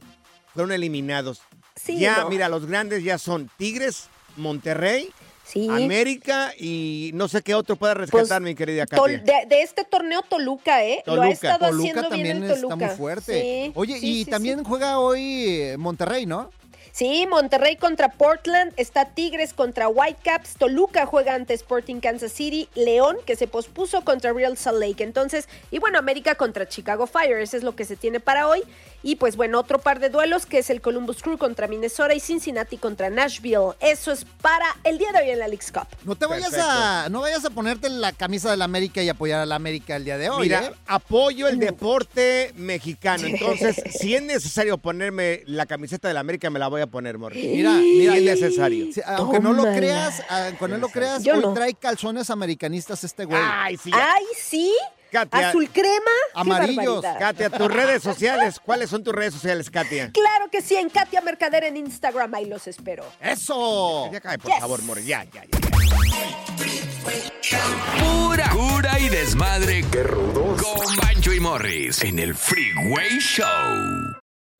Fueron 0.54 0.72
eliminados. 0.72 1.40
Sí, 1.76 1.98
ya, 1.98 2.18
no. 2.20 2.28
mira, 2.30 2.48
los 2.48 2.66
grandes 2.66 3.04
ya 3.04 3.18
son 3.18 3.50
Tigres, 3.58 4.08
Monterrey, 4.36 5.12
Sí. 5.46 5.68
América 5.70 6.52
y 6.58 7.12
no 7.14 7.28
sé 7.28 7.40
qué 7.42 7.54
otro 7.54 7.76
pueda 7.76 7.94
rescatar, 7.94 8.42
mi 8.42 8.54
querida 8.56 8.84
Katia. 8.86 9.18
de, 9.18 9.46
de 9.48 9.62
este 9.62 9.84
torneo 9.84 10.22
Toluca, 10.22 10.84
¿eh? 10.84 11.02
Lo 11.06 11.12
ha 11.12 11.16
Toluca. 11.16 11.32
estado 11.32 11.58
Toluca 11.70 11.78
haciendo 11.78 12.00
bien 12.00 12.10
también 12.10 12.36
el 12.38 12.42
está 12.44 12.54
Toluca. 12.56 12.76
muy 12.76 12.96
fuerte. 12.96 13.40
Sí, 13.66 13.72
Oye, 13.76 13.98
sí, 14.00 14.20
y 14.20 14.24
también 14.24 14.64
juega 14.64 14.98
hoy 14.98 15.46
eh, 15.48 15.76
Monterrey, 15.78 16.26
¿no? 16.26 16.50
Sí, 16.96 17.26
Monterrey 17.28 17.76
contra 17.76 18.08
Portland, 18.08 18.72
está 18.78 19.04
Tigres 19.04 19.52
contra 19.52 19.86
Whitecaps, 19.86 20.54
Toluca 20.54 21.04
juega 21.04 21.34
ante 21.34 21.52
Sporting 21.52 22.00
Kansas 22.00 22.32
City, 22.32 22.70
León 22.74 23.18
que 23.26 23.36
se 23.36 23.46
pospuso 23.46 24.02
contra 24.02 24.32
Real 24.32 24.56
Salt 24.56 24.80
Lake. 24.80 25.04
Entonces, 25.04 25.46
y 25.70 25.78
bueno, 25.78 25.98
América 25.98 26.36
contra 26.36 26.66
Chicago 26.66 27.06
Fire, 27.06 27.36
eso 27.36 27.58
es 27.58 27.64
lo 27.64 27.76
que 27.76 27.84
se 27.84 27.96
tiene 27.96 28.18
para 28.18 28.48
hoy. 28.48 28.62
Y 29.02 29.16
pues 29.16 29.36
bueno, 29.36 29.60
otro 29.60 29.78
par 29.78 30.00
de 30.00 30.08
duelos 30.08 30.46
que 30.46 30.58
es 30.58 30.70
el 30.70 30.80
Columbus 30.80 31.22
Crew 31.22 31.36
contra 31.36 31.68
Minnesota 31.68 32.14
y 32.14 32.18
Cincinnati 32.18 32.78
contra 32.78 33.10
Nashville. 33.10 33.74
Eso 33.78 34.10
es 34.10 34.24
para 34.40 34.64
el 34.82 34.96
día 34.96 35.12
de 35.12 35.18
hoy 35.18 35.30
en 35.30 35.38
la 35.38 35.48
League's 35.48 35.70
Cup. 35.70 35.86
No 36.04 36.16
te 36.16 36.24
vayas 36.24 36.54
a, 36.54 37.08
no 37.10 37.20
vayas 37.20 37.44
a 37.44 37.50
ponerte 37.50 37.90
la 37.90 38.12
camisa 38.12 38.50
de 38.50 38.56
la 38.56 38.64
América 38.64 39.02
y 39.02 39.08
apoyar 39.10 39.40
a 39.40 39.46
la 39.46 39.54
América 39.54 39.96
el 39.96 40.04
día 40.04 40.16
de 40.16 40.30
hoy. 40.30 40.44
Mira, 40.44 40.64
¿eh? 40.64 40.72
apoyo 40.86 41.46
el 41.46 41.58
deporte 41.58 42.52
mexicano. 42.56 43.26
Entonces, 43.26 43.76
si 44.00 44.14
es 44.14 44.22
necesario 44.22 44.78
ponerme 44.78 45.42
la 45.44 45.66
camiseta 45.66 46.08
de 46.08 46.14
la 46.14 46.20
América, 46.20 46.48
me 46.48 46.58
la 46.58 46.68
voy 46.68 46.80
a 46.80 46.85
poner, 46.90 47.18
Morris. 47.18 47.44
Mira, 47.44 47.72
mira, 47.72 48.12
si 48.14 48.28
es 48.28 48.40
necesario. 48.40 48.92
Sí, 48.92 49.00
aunque 49.06 49.40
no 49.40 49.52
lo 49.52 49.62
creas, 49.64 50.22
aunque 50.28 50.68
no 50.68 50.78
lo 50.78 50.88
creas, 50.88 51.22
Yo 51.22 51.34
hoy 51.34 51.40
no. 51.40 51.52
trae 51.54 51.74
calzones 51.74 52.30
americanistas 52.30 53.02
este 53.04 53.24
güey. 53.24 53.40
Ay, 53.42 53.76
sí. 53.76 53.90
ya. 53.90 54.08
Ay, 54.14 54.24
sí. 54.36 54.74
Katia. 55.12 55.50
Azul 55.50 55.70
crema. 55.70 56.10
Amarillos. 56.34 57.04
Katia, 57.18 57.48
tus 57.48 57.70
redes 57.72 58.02
sociales. 58.02 58.60
¿Cuáles 58.62 58.90
son 58.90 59.04
tus 59.04 59.14
redes 59.14 59.32
sociales, 59.34 59.70
Katia? 59.70 60.10
Claro 60.12 60.50
que 60.50 60.60
sí, 60.60 60.74
en 60.74 60.90
Katia 60.90 61.20
Mercader 61.20 61.64
en 61.64 61.76
Instagram, 61.76 62.34
ahí 62.34 62.46
los 62.46 62.66
espero. 62.66 63.04
¡Eso! 63.20 64.10
Ya 64.12 64.20
cae, 64.20 64.38
por 64.38 64.50
Yes. 64.50 64.60
favor, 64.60 64.82
Morris. 64.82 65.06
Ya, 65.06 65.24
ya, 65.24 65.44
ya. 65.44 65.58
Pura 68.02 68.50
cura 68.50 68.98
y 68.98 69.08
desmadre. 69.08 69.84
¡Qué 69.92 70.02
rudos! 70.02 70.60
Con 70.62 70.96
Bancho 70.96 71.32
y 71.32 71.40
Morris 71.40 72.02
en 72.02 72.18
el 72.18 72.34
Freeway 72.34 73.18
Show. 73.20 73.46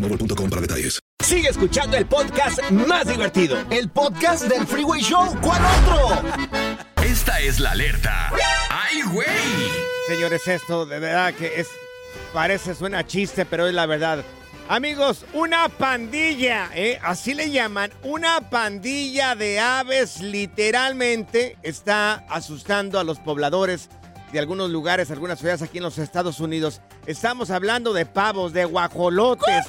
boostmobile.com 0.00 0.60
detalles. 0.60 1.00
Sigue 1.22 1.48
escuchando 1.48 1.96
el 1.96 2.06
podcast 2.06 2.60
más 2.70 3.06
divertido. 3.06 3.58
El 3.70 3.88
podcast 3.90 4.44
del 4.44 4.66
Freeway 4.66 5.00
Show. 5.00 5.36
¿Cuál 5.40 5.62
otro? 5.64 6.22
Esta 7.04 7.40
es 7.40 7.60
la 7.60 7.72
alerta. 7.72 8.32
¡Ay, 8.70 9.02
güey! 9.02 9.26
Señores, 10.08 10.46
esto 10.48 10.86
de 10.86 10.98
verdad 10.98 11.34
que 11.34 11.60
es. 11.60 11.68
Parece, 12.32 12.74
suena 12.74 13.06
chiste, 13.06 13.44
pero 13.44 13.66
es 13.66 13.74
la 13.74 13.86
verdad. 13.86 14.24
Amigos, 14.68 15.24
una 15.32 15.68
pandilla, 15.68 16.70
¿eh? 16.74 16.98
así 17.02 17.34
le 17.34 17.50
llaman, 17.50 17.90
una 18.04 18.50
pandilla 18.50 19.34
de 19.34 19.58
aves 19.58 20.20
literalmente 20.20 21.58
está 21.62 22.24
asustando 22.28 23.00
a 23.00 23.04
los 23.04 23.18
pobladores 23.18 23.90
de 24.32 24.38
algunos 24.38 24.70
lugares, 24.70 25.10
algunas 25.10 25.38
ciudades 25.38 25.62
aquí 25.62 25.78
en 25.78 25.84
los 25.84 25.98
Estados 25.98 26.40
Unidos. 26.40 26.80
Estamos 27.06 27.50
hablando 27.50 27.92
de 27.92 28.06
pavos, 28.06 28.52
de 28.52 28.64
guajolotes, 28.64 29.66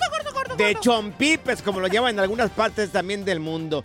de 0.67 0.75
chompipes, 0.79 1.61
como 1.61 1.79
lo 1.79 1.87
llaman 1.87 2.15
en 2.15 2.19
algunas 2.19 2.49
partes 2.51 2.91
también 2.91 3.25
del 3.25 3.39
mundo. 3.39 3.83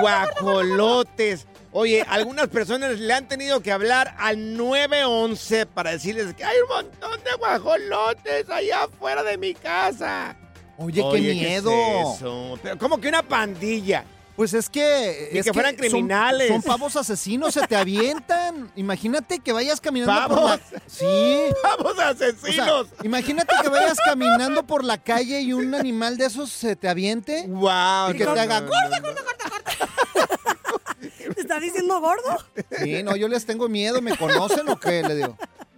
Guajolotes, 0.00 1.46
Oye, 1.72 2.04
algunas 2.08 2.48
personas 2.48 2.98
le 2.98 3.12
han 3.12 3.28
tenido 3.28 3.60
que 3.60 3.70
hablar 3.70 4.16
al 4.18 4.56
911 4.56 5.66
para 5.66 5.92
decirles 5.92 6.34
que 6.34 6.44
hay 6.44 6.56
un 6.58 6.68
montón 6.68 7.22
de 7.22 7.30
guajolotes 7.38 8.50
allá 8.50 8.84
afuera 8.84 9.22
de 9.22 9.38
mi 9.38 9.54
casa. 9.54 10.36
Oye, 10.78 11.04
qué 11.12 11.20
miedo. 11.20 11.70
es 11.70 12.16
eso? 12.16 12.58
Pero 12.60 12.76
como 12.76 13.00
que 13.00 13.08
una 13.08 13.22
pandilla. 13.22 14.04
Pues 14.40 14.54
es 14.54 14.70
que. 14.70 15.28
Ni 15.34 15.38
es 15.40 15.44
que 15.44 15.52
fueran 15.52 15.72
son- 15.76 15.80
criminales. 15.80 16.48
Son, 16.48 16.62
pavos 16.62 16.96
asesinos, 16.96 17.52
se 17.52 17.66
te 17.66 17.76
avientan. 17.76 18.72
Imagínate 18.74 19.38
que 19.40 19.52
vayas 19.52 19.82
caminando 19.82 20.28
por 20.28 20.38
¿Pavos? 20.38 20.60
la. 20.72 20.82
Sí. 20.86 21.54
¡Pavos 21.62 21.98
asesinos! 21.98 22.86
imagínate 23.02 23.54
que 23.60 23.68
vayas 23.68 23.98
caminando 24.02 24.66
por 24.66 24.82
la 24.82 24.96
calle 24.96 25.42
y 25.42 25.52
un 25.52 25.74
animal 25.74 26.16
de 26.16 26.24
esos 26.24 26.50
se 26.50 26.74
te 26.74 26.88
aviente. 26.88 27.44
¡Wow! 27.48 28.12
Y 28.14 28.16
que 28.16 28.24
te 28.24 28.40
haga. 28.40 28.60
¡Gorda, 28.60 29.00
gorda, 29.00 29.20
gorda, 29.20 29.44
gorda! 29.50 31.34
¿Te 31.34 31.40
está 31.42 31.60
diciendo 31.60 32.00
gordo? 32.00 32.38
Sí, 32.82 33.02
no, 33.02 33.16
yo 33.16 33.28
les 33.28 33.44
tengo 33.44 33.68
miedo. 33.68 34.00
¿Me 34.00 34.16
conocen 34.16 34.66
o 34.70 34.80
qué? 34.80 35.02
Le 35.02 35.16
digo. 35.16 35.36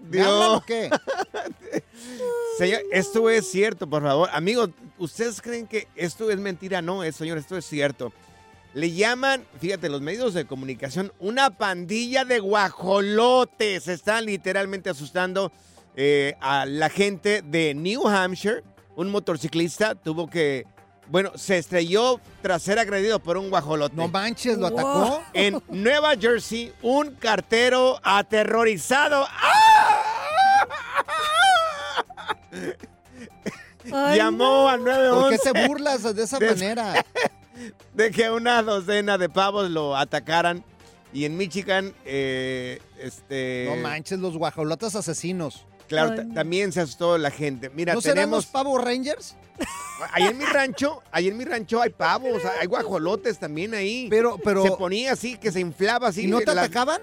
¿Me 0.09 0.19
Dios. 0.19 0.49
o 0.51 0.61
qué? 0.65 0.89
Señor, 2.59 2.81
esto 2.93 3.29
es 3.29 3.51
cierto, 3.51 3.89
por 3.89 4.05
favor. 4.05 4.31
Amigos, 4.33 4.71
¿ustedes 4.99 5.43
creen 5.43 5.67
que 5.67 5.89
esto 5.97 6.31
es 6.31 6.39
mentira? 6.39 6.81
No, 6.81 7.03
es, 7.03 7.17
señor, 7.17 7.39
esto 7.39 7.57
es 7.57 7.67
cierto. 7.67 8.13
Le 8.75 8.91
llaman, 8.93 9.45
fíjate, 9.61 9.89
los 9.91 10.01
medios 10.01 10.33
de 10.35 10.47
comunicación, 10.47 11.13
una 11.19 11.51
pandilla 11.51 12.25
de 12.25 12.39
guajolotes. 12.41 13.87
Están 13.89 14.25
literalmente 14.25 14.89
asustando 14.89 15.53
eh, 15.95 16.35
a 16.41 16.65
la 16.65 16.89
gente 16.89 17.43
de 17.43 17.75
New 17.75 18.09
Hampshire. 18.09 18.63
Un 18.97 19.11
motociclista 19.11 19.95
tuvo 19.95 20.29
que, 20.31 20.67
bueno, 21.09 21.33
se 21.37 21.59
estrelló 21.59 22.19
tras 22.41 22.63
ser 22.63 22.79
agredido 22.79 23.19
por 23.21 23.37
un 23.37 23.51
guajolote. 23.51 23.95
No 23.95 24.09
manches, 24.09 24.57
¿lo 24.57 24.69
atacó? 24.69 25.23
En 25.35 25.63
Nueva 25.69 26.15
Jersey, 26.19 26.73
un 26.81 27.11
cartero 27.17 27.99
aterrorizado. 28.03 29.27
¡Ah! 29.31 29.99
Ay, 33.93 34.17
Llamó 34.19 34.69
al 34.69 34.85
911. 34.85 35.21
¿Por 35.21 35.31
qué 35.31 35.39
te 35.53 35.67
burlas 35.67 36.15
de 36.15 36.23
esa 36.23 36.39
De- 36.39 36.51
manera? 36.51 37.05
De 37.95 38.11
que 38.11 38.31
una 38.31 38.63
docena 38.63 39.19
de 39.19 39.29
pavos 39.29 39.71
lo 39.71 39.97
atacaran. 39.97 40.65
Y 41.15 41.27
en 41.27 41.37
Michigan, 41.37 41.93
eh, 42.07 42.81
este. 42.99 43.67
No 43.69 43.77
manches, 43.83 44.19
los 44.19 44.37
guajolotes 44.39 44.95
asesinos. 44.97 45.67
Claro, 45.89 46.13
Ay, 46.13 46.17
ta- 46.17 46.25
no. 46.25 46.35
también 46.35 46.73
se 46.73 46.81
asustó 46.81 47.19
la 47.19 47.31
gente. 47.31 47.69
Mira, 47.69 47.93
¿No 47.93 48.01
serán 48.01 48.31
los 48.31 48.47
tenemos. 48.47 48.47
pavos 48.47 48.83
rangers? 48.83 49.37
Ahí 50.13 50.25
en 50.25 50.39
mi 50.39 50.45
rancho, 50.47 51.01
ahí 51.13 51.29
en 51.29 51.37
mi 51.37 51.45
rancho 51.45 51.81
hay 51.81 51.91
pavos, 51.91 52.43
hay 52.61 52.67
guajolotes 52.67 53.39
también 53.39 53.73
ahí. 53.75 54.09
Pero, 54.11 54.37
pero. 54.43 54.63
Se 54.65 54.71
ponía 54.73 55.13
así, 55.13 55.37
que 55.37 55.53
se 55.53 55.61
inflaba 55.61 56.09
así. 56.09 56.25
¿Y 56.25 56.27
no 56.27 56.41
te 56.41 56.53
la- 56.55 56.63
atacaban? 56.63 57.01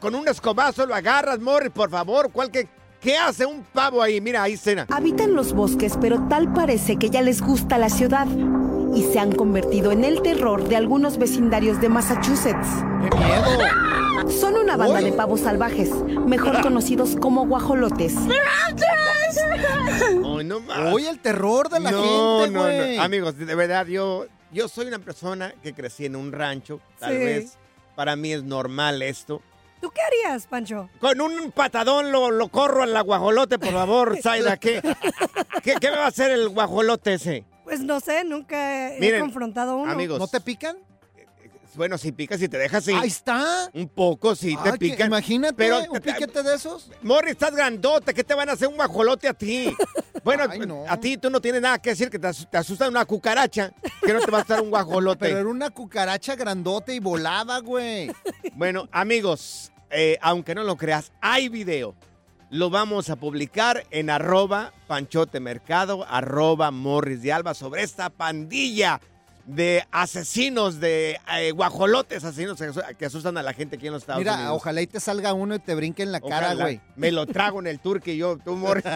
Con 0.00 0.14
un 0.14 0.26
escobazo 0.28 0.86
lo 0.86 0.94
agarras, 0.94 1.38
Morris, 1.40 1.70
por 1.72 1.90
favor. 1.90 2.30
¿Cuál 2.32 2.50
que, 2.50 2.66
¿Qué 3.00 3.18
hace 3.18 3.44
un 3.44 3.62
pavo 3.64 4.00
ahí? 4.00 4.20
Mira, 4.22 4.42
ahí 4.42 4.56
cena. 4.56 4.86
Habitan 4.90 5.34
los 5.34 5.52
bosques, 5.52 5.98
pero 6.00 6.26
tal 6.28 6.50
parece 6.54 6.96
que 6.96 7.10
ya 7.10 7.20
les 7.20 7.42
gusta 7.42 7.76
la 7.76 7.90
ciudad 7.90 8.26
y 8.94 9.02
se 9.02 9.18
han 9.18 9.32
convertido 9.32 9.92
en 9.92 10.04
el 10.04 10.22
terror 10.22 10.68
de 10.68 10.76
algunos 10.76 11.18
vecindarios 11.18 11.80
de 11.80 11.88
Massachusetts. 11.88 12.68
¡Qué 13.10 13.16
miedo! 13.16 14.30
Son 14.30 14.54
una 14.56 14.76
banda 14.76 15.00
de 15.00 15.12
pavos 15.12 15.40
salvajes, 15.40 15.90
mejor 16.26 16.60
conocidos 16.62 17.16
como 17.20 17.46
guajolotes. 17.46 18.14
Ay, 20.24 20.44
no 20.44 20.60
más. 20.60 20.92
Oye, 20.94 21.08
el 21.08 21.18
terror 21.18 21.68
de 21.68 21.80
la 21.80 21.90
no, 21.90 22.02
gente, 22.40 22.50
no, 22.52 22.62
güey. 22.62 22.96
no. 22.96 23.02
Amigos, 23.02 23.36
de 23.38 23.54
verdad, 23.54 23.86
yo, 23.86 24.26
yo 24.52 24.68
soy 24.68 24.86
una 24.86 24.98
persona 24.98 25.54
que 25.62 25.72
crecí 25.74 26.06
en 26.06 26.16
un 26.16 26.32
rancho. 26.32 26.80
Tal 26.98 27.12
Sí. 27.12 27.18
vez 27.18 27.58
para 27.94 28.16
mí 28.16 28.32
es 28.32 28.42
normal 28.42 29.02
esto. 29.02 29.40
¿Tú 29.80 29.90
qué 29.90 30.00
harías, 30.00 30.46
Pancho? 30.46 30.88
Con 30.98 31.20
un 31.20 31.52
patadón 31.52 32.10
lo, 32.10 32.30
lo 32.30 32.48
corro 32.48 32.82
al 32.84 33.02
guajolote, 33.02 33.58
por 33.58 33.72
favor, 33.72 34.16
Zaida. 34.22 34.56
¿Qué, 34.56 34.80
qué, 35.62 35.74
qué 35.78 35.90
me 35.90 35.98
va 35.98 36.04
a 36.06 36.08
hacer 36.08 36.30
el 36.30 36.48
guajolote 36.48 37.14
ese? 37.14 37.44
Pues 37.64 37.80
no 37.80 37.98
sé, 38.00 38.24
nunca 38.24 38.94
he 38.94 39.00
Miren, 39.00 39.20
confrontado 39.20 39.72
a 39.72 39.76
uno. 39.76 39.90
amigos. 39.90 40.18
¿No 40.18 40.28
te 40.28 40.40
pican? 40.40 40.76
Bueno, 41.76 41.98
si 41.98 42.12
picas 42.12 42.40
y 42.40 42.48
te 42.48 42.56
dejas, 42.56 42.84
sí. 42.84 42.92
Ahí 42.92 43.08
está. 43.08 43.68
Un 43.72 43.88
poco, 43.88 44.36
sí, 44.36 44.56
te 44.62 44.70
Ay, 44.70 44.78
pican. 44.78 45.08
Imagínate 45.08 45.54
Pero 45.56 45.80
un 45.90 45.98
piquete 46.00 46.44
de 46.44 46.54
esos. 46.54 46.88
Morri, 47.02 47.32
estás 47.32 47.52
grandote, 47.52 48.14
¿qué 48.14 48.22
te 48.22 48.32
van 48.32 48.48
a 48.48 48.52
hacer 48.52 48.68
un 48.68 48.76
guajolote 48.76 49.26
a 49.26 49.34
ti? 49.34 49.74
Bueno, 50.22 50.44
Ay, 50.48 50.60
no. 50.60 50.84
a 50.88 51.00
ti 51.00 51.16
tú 51.16 51.30
no 51.30 51.40
tienes 51.40 51.60
nada 51.62 51.78
que 51.78 51.90
decir, 51.90 52.10
que 52.10 52.18
te, 52.20 52.28
as- 52.28 52.48
te 52.48 52.56
asusta 52.58 52.88
una 52.88 53.04
cucaracha, 53.04 53.72
que 54.06 54.12
no 54.12 54.20
te 54.20 54.30
va 54.30 54.38
a 54.38 54.40
estar 54.42 54.60
un 54.60 54.70
guajolote. 54.70 55.18
Pero 55.26 55.38
era 55.40 55.48
una 55.48 55.70
cucaracha 55.70 56.36
grandote 56.36 56.94
y 56.94 57.00
volaba, 57.00 57.58
güey. 57.58 58.08
Bueno, 58.54 58.88
amigos, 58.92 59.72
eh, 59.90 60.16
aunque 60.22 60.54
no 60.54 60.62
lo 60.62 60.76
creas, 60.76 61.10
hay 61.20 61.48
video. 61.48 61.96
Lo 62.54 62.70
vamos 62.70 63.10
a 63.10 63.16
publicar 63.16 63.84
en 63.90 64.10
arroba 64.10 64.72
panchote 64.86 65.40
mercado, 65.40 66.06
arroba 66.08 66.70
morris 66.70 67.20
de 67.20 67.32
alba, 67.32 67.52
sobre 67.52 67.82
esta 67.82 68.10
pandilla 68.10 69.00
de 69.44 69.84
asesinos, 69.90 70.78
de 70.78 71.18
eh, 71.36 71.50
guajolotes 71.50 72.22
asesinos 72.22 72.56
que, 72.56 72.68
asu- 72.70 72.96
que 72.96 73.06
asustan 73.06 73.36
a 73.38 73.42
la 73.42 73.54
gente 73.54 73.74
aquí 73.74 73.88
en 73.88 73.92
los 73.94 74.02
Estados 74.04 74.20
Mira, 74.20 74.34
Unidos. 74.36 74.52
ojalá 74.54 74.82
y 74.82 74.86
te 74.86 75.00
salga 75.00 75.32
uno 75.34 75.56
y 75.56 75.58
te 75.58 75.74
brinque 75.74 76.04
en 76.04 76.12
la 76.12 76.20
cara, 76.20 76.54
güey. 76.54 76.80
Me 76.94 77.10
lo 77.10 77.26
trago 77.26 77.58
en 77.58 77.66
el 77.66 77.80
turque 77.80 78.14
y 78.14 78.18
yo, 78.18 78.38
tú, 78.38 78.54
Morris. 78.54 78.84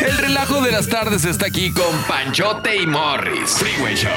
El 0.00 0.18
relajo 0.18 0.60
de 0.62 0.70
las 0.72 0.86
tardes 0.88 1.24
está 1.24 1.46
aquí 1.46 1.72
con 1.72 1.96
Panchote 2.06 2.76
y 2.76 2.86
Morris. 2.86 3.50
Freeway 3.52 3.94
Show. 3.96 4.10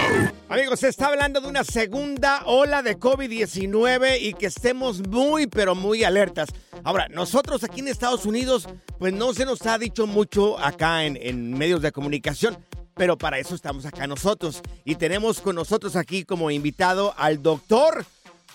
Amigos, 0.49 0.81
se 0.81 0.89
está 0.89 1.07
hablando 1.07 1.39
de 1.41 1.47
una 1.47 1.63
segunda 1.63 2.41
ola 2.45 2.81
de 2.83 2.97
COVID-19 2.99 4.17
y 4.21 4.33
que 4.33 4.45
estemos 4.47 5.05
muy, 5.07 5.47
pero 5.47 5.75
muy 5.75 6.03
alertas. 6.03 6.49
Ahora, 6.83 7.07
nosotros 7.09 7.63
aquí 7.63 7.79
en 7.79 7.87
Estados 7.87 8.25
Unidos, 8.25 8.67
pues 8.99 9.13
no 9.13 9.33
se 9.33 9.45
nos 9.45 9.65
ha 9.65 9.77
dicho 9.77 10.05
mucho 10.07 10.59
acá 10.59 11.05
en, 11.05 11.17
en 11.21 11.57
medios 11.57 11.81
de 11.81 11.91
comunicación, 11.91 12.57
pero 12.95 13.17
para 13.17 13.39
eso 13.39 13.55
estamos 13.55 13.85
acá 13.85 14.05
nosotros. 14.07 14.61
Y 14.85 14.95
tenemos 14.95 15.39
con 15.41 15.55
nosotros 15.55 15.95
aquí 15.95 16.23
como 16.25 16.51
invitado 16.51 17.13
al 17.17 17.41
doctor 17.41 18.05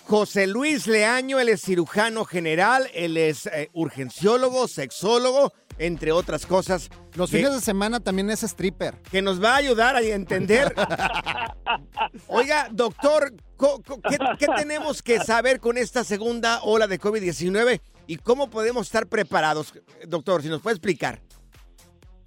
José 0.05 0.47
Luis 0.47 0.87
Leaño, 0.87 1.39
él 1.39 1.49
es 1.49 1.61
cirujano 1.61 2.25
general, 2.25 2.89
él 2.93 3.15
es 3.17 3.45
eh, 3.47 3.69
urgenciólogo, 3.73 4.67
sexólogo, 4.67 5.53
entre 5.77 6.11
otras 6.11 6.45
cosas. 6.47 6.89
Los 7.15 7.29
que- 7.29 7.37
fines 7.37 7.53
de 7.53 7.61
semana 7.61 7.99
también 7.99 8.29
es 8.31 8.41
stripper. 8.43 8.95
que 9.11 9.21
nos 9.21 9.41
va 9.43 9.53
a 9.53 9.57
ayudar 9.57 9.95
a 9.95 10.01
entender. 10.01 10.73
Oiga, 12.27 12.69
doctor, 12.71 13.33
co- 13.55 13.81
co- 13.85 14.01
¿qué, 14.01 14.17
qué 14.39 14.47
tenemos 14.57 15.01
que 15.03 15.19
saber 15.19 15.59
con 15.59 15.77
esta 15.77 16.03
segunda 16.03 16.61
ola 16.63 16.87
de 16.87 16.99
COVID-19 16.99 17.81
y 18.09 18.17
cómo 18.17 18.49
podemos 18.49 18.87
estar 18.87 19.05
preparados? 19.07 19.71
Doctor, 20.07 20.41
si 20.41 20.49
nos 20.49 20.61
puede 20.63 20.75
explicar. 20.77 21.19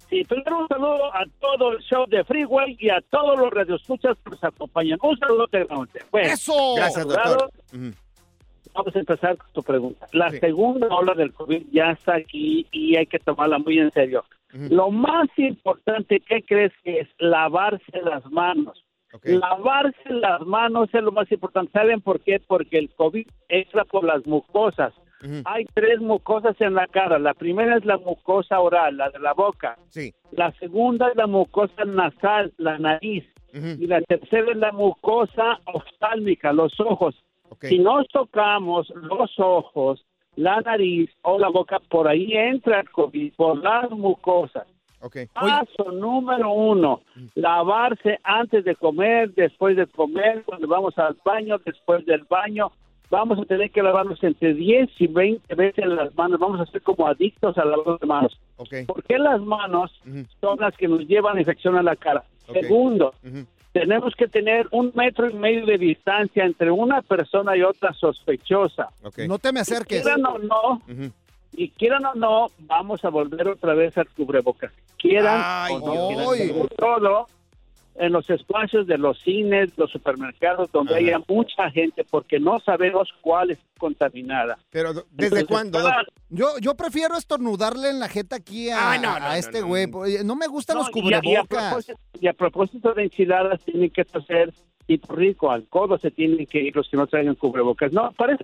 Sí, 0.09 0.23
primero 0.23 0.59
un 0.59 0.67
saludo 0.69 1.13
a 1.13 1.25
todo 1.41 1.73
el 1.73 1.79
show 1.83 2.05
de 2.07 2.23
Freeway 2.23 2.77
y 2.79 2.89
a 2.89 3.01
todos 3.09 3.37
los 3.37 3.51
radioescuchas 3.51 4.15
que 4.23 4.29
nos 4.31 4.43
acompañan. 4.45 4.97
Un 5.01 5.17
saludo 5.17 5.45
Bueno, 6.09 6.29
¡Eso! 6.33 6.75
Gracias, 6.77 7.05
doctor. 7.05 7.51
Vamos 8.73 8.95
a 8.95 8.99
empezar 8.99 9.37
con 9.37 9.47
tu 9.51 9.61
pregunta. 9.61 10.07
La 10.13 10.31
Sí. 10.31 10.39
segunda 10.39 10.87
ola 10.87 11.13
del 11.15 11.33
COVID 11.33 11.63
ya 11.73 11.91
está 11.91 12.15
aquí 12.15 12.65
y 12.71 12.95
hay 12.95 13.05
que 13.05 13.19
tomarla 13.19 13.59
muy 13.59 13.77
en 13.79 13.91
serio. 13.91 14.23
Lo 14.53 14.89
más 14.89 15.27
importante, 15.35 16.21
¿qué 16.21 16.43
crees 16.43 16.71
que 16.83 17.01
es? 17.01 17.09
Lavarse 17.17 18.01
las 18.03 18.25
manos. 18.31 18.81
Lavarse 19.23 20.09
las 20.09 20.41
manos 20.41 20.89
es 20.93 21.01
lo 21.03 21.11
más 21.11 21.29
importante. 21.31 21.71
¿Saben 21.73 22.01
por 22.01 22.21
qué? 22.21 22.39
Porque 22.39 22.77
el 22.77 22.89
COVID 22.95 23.27
entra 23.49 23.83
por 23.83 24.05
las 24.05 24.25
mucosas. 24.25 24.93
Hay 25.45 25.65
tres 25.73 25.99
mucosas 26.01 26.59
en 26.59 26.73
la 26.73 26.87
cara. 26.87 27.17
La 27.19 27.33
primera 27.33 27.77
es 27.77 27.85
la 27.85 27.97
mucosa 27.97 28.59
oral, 28.59 28.97
la 28.97 29.09
de 29.09 29.19
la 29.19 29.33
boca. 29.33 29.77
Sí. 29.89 30.13
La 30.31 30.51
segunda 30.53 31.09
es 31.09 31.15
la 31.15 31.27
mucosa 31.27 31.85
nasal, 31.85 32.53
la 32.57 32.77
nariz. 32.77 33.23
Y 33.53 33.85
la 33.85 34.01
tercera 34.01 34.51
es 34.51 34.57
la 34.57 34.71
mucosa 34.71 35.59
oftálmica, 35.65 36.51
los 36.51 36.79
ojos. 36.79 37.15
Ok. 37.49 37.65
Si 37.65 37.77
nos 37.77 38.07
tocamos 38.07 38.89
los 38.95 39.39
ojos, 39.39 40.03
la 40.35 40.59
nariz 40.61 41.11
o 41.21 41.37
la 41.37 41.49
boca, 41.49 41.79
por 41.79 42.07
ahí 42.07 42.33
entra 42.33 42.79
el 42.79 42.89
COVID, 42.89 43.33
por 43.35 43.57
las 43.63 43.91
mucosas. 43.91 44.65
Ok. 45.01 45.17
Paso 45.33 45.91
número 45.91 46.51
uno, 46.51 47.01
lavarse 47.35 48.19
antes 48.23 48.63
de 48.63 48.75
comer, 48.75 49.33
después 49.33 49.75
de 49.75 49.85
comer, 49.85 50.43
cuando 50.45 50.67
vamos 50.67 50.97
al 50.97 51.15
baño, 51.23 51.59
después 51.63 52.05
del 52.05 52.23
baño. 52.23 52.71
Vamos 53.13 53.37
a 53.37 53.45
tener 53.45 53.69
que 53.69 53.83
lavarnos 53.83 54.23
entre 54.23 54.55
10 54.55 54.89
y 54.97 55.05
20 55.05 55.53
veces 55.53 55.85
las 55.85 56.15
manos. 56.15 56.39
Vamos 56.39 56.59
a 56.59 56.65
ser 56.71 56.81
como 56.81 57.05
adictos 57.05 57.55
a 57.59 57.63
lavar 57.63 57.85
las 57.85 58.09
manos. 58.09 58.39
Ok. 58.57 58.73
¿Por 58.87 59.03
qué 59.03 59.19
las 59.19 59.39
manos 59.39 59.91
son 60.41 60.59
las 60.59 60.75
que 60.75 60.87
nos 60.87 61.01
llevan 61.01 61.37
infección 61.37 61.77
a 61.77 61.83
la 61.83 61.95
cara? 61.95 62.23
Segundo, 62.51 63.13
tenemos 63.71 64.15
que 64.15 64.27
tener 64.27 64.67
un 64.71 64.91
metro 64.95 65.29
y 65.29 65.33
medio 65.35 65.63
de 65.67 65.77
distancia 65.77 66.43
entre 66.43 66.71
una 66.71 67.03
persona 67.03 67.55
y 67.55 67.61
otra 67.61 67.93
sospechosa. 67.93 68.89
No 69.27 69.37
te 69.37 69.53
me 69.53 69.59
acerques. 69.59 70.01
Quieran 70.01 70.25
o 70.25 70.39
no, 70.39 70.81
y 71.51 71.69
quieran 71.69 72.03
o 72.07 72.15
no, 72.15 72.47
vamos 72.61 73.05
a 73.05 73.09
volver 73.09 73.47
otra 73.47 73.75
vez 73.75 73.95
al 73.95 74.09
cubrebocas. 74.09 74.71
Quieran 74.97 75.39
Ay, 75.39 75.75
o 75.75 75.79
no 75.85 76.31
quieran. 76.31 76.67
Todo, 76.75 77.27
en 77.95 78.11
los 78.11 78.29
espacios 78.29 78.87
de 78.87 78.97
los 78.97 79.19
cines, 79.21 79.77
los 79.77 79.91
supermercados, 79.91 80.71
donde 80.71 80.95
haya 80.95 81.19
mucha 81.27 81.69
gente, 81.71 82.03
porque 82.09 82.39
no 82.39 82.59
sabemos 82.59 83.09
cuál 83.21 83.51
es 83.51 83.59
contaminada. 83.77 84.57
Pero, 84.71 84.93
¿desde 85.11 85.39
Entonces, 85.39 85.47
cuándo? 85.47 85.79
Yo, 86.29 86.57
yo 86.59 86.75
prefiero 86.75 87.15
estornudarle 87.17 87.89
en 87.89 87.99
la 87.99 88.09
jeta 88.09 88.37
aquí 88.37 88.69
a, 88.69 88.93
Ah, 88.93 88.97
no, 88.97 89.19
no, 89.19 89.25
a 89.25 89.37
este 89.37 89.61
no, 89.61 89.67
güey. 89.67 89.87
No 90.25 90.35
me 90.35 90.47
gustan 90.47 90.77
los 90.77 90.87
No, 90.87 91.01
y 91.01 91.01
a- 91.01 91.11
y 91.11 91.13
a 91.13 91.19
cubrebocas. 91.21 91.63
propósito- 91.69 91.99
Y 92.19 92.27
a 92.27 92.33
propósito 92.33 92.93
de 92.93 93.03
enchiladas, 93.03 93.63
tienen 93.63 93.89
que 93.91 94.01
hacer 94.01 94.53
tipo 94.87 95.13
rico, 95.15 95.51
al 95.51 95.67
codo 95.67 95.97
se 95.97 96.11
tienen 96.11 96.45
que 96.47 96.59
ir 96.61 96.75
los 96.75 96.89
que 96.89 96.97
no 96.97 97.05
traigan 97.07 97.35
cubrebocas. 97.35 97.93
No, 97.93 98.11
parece, 98.13 98.43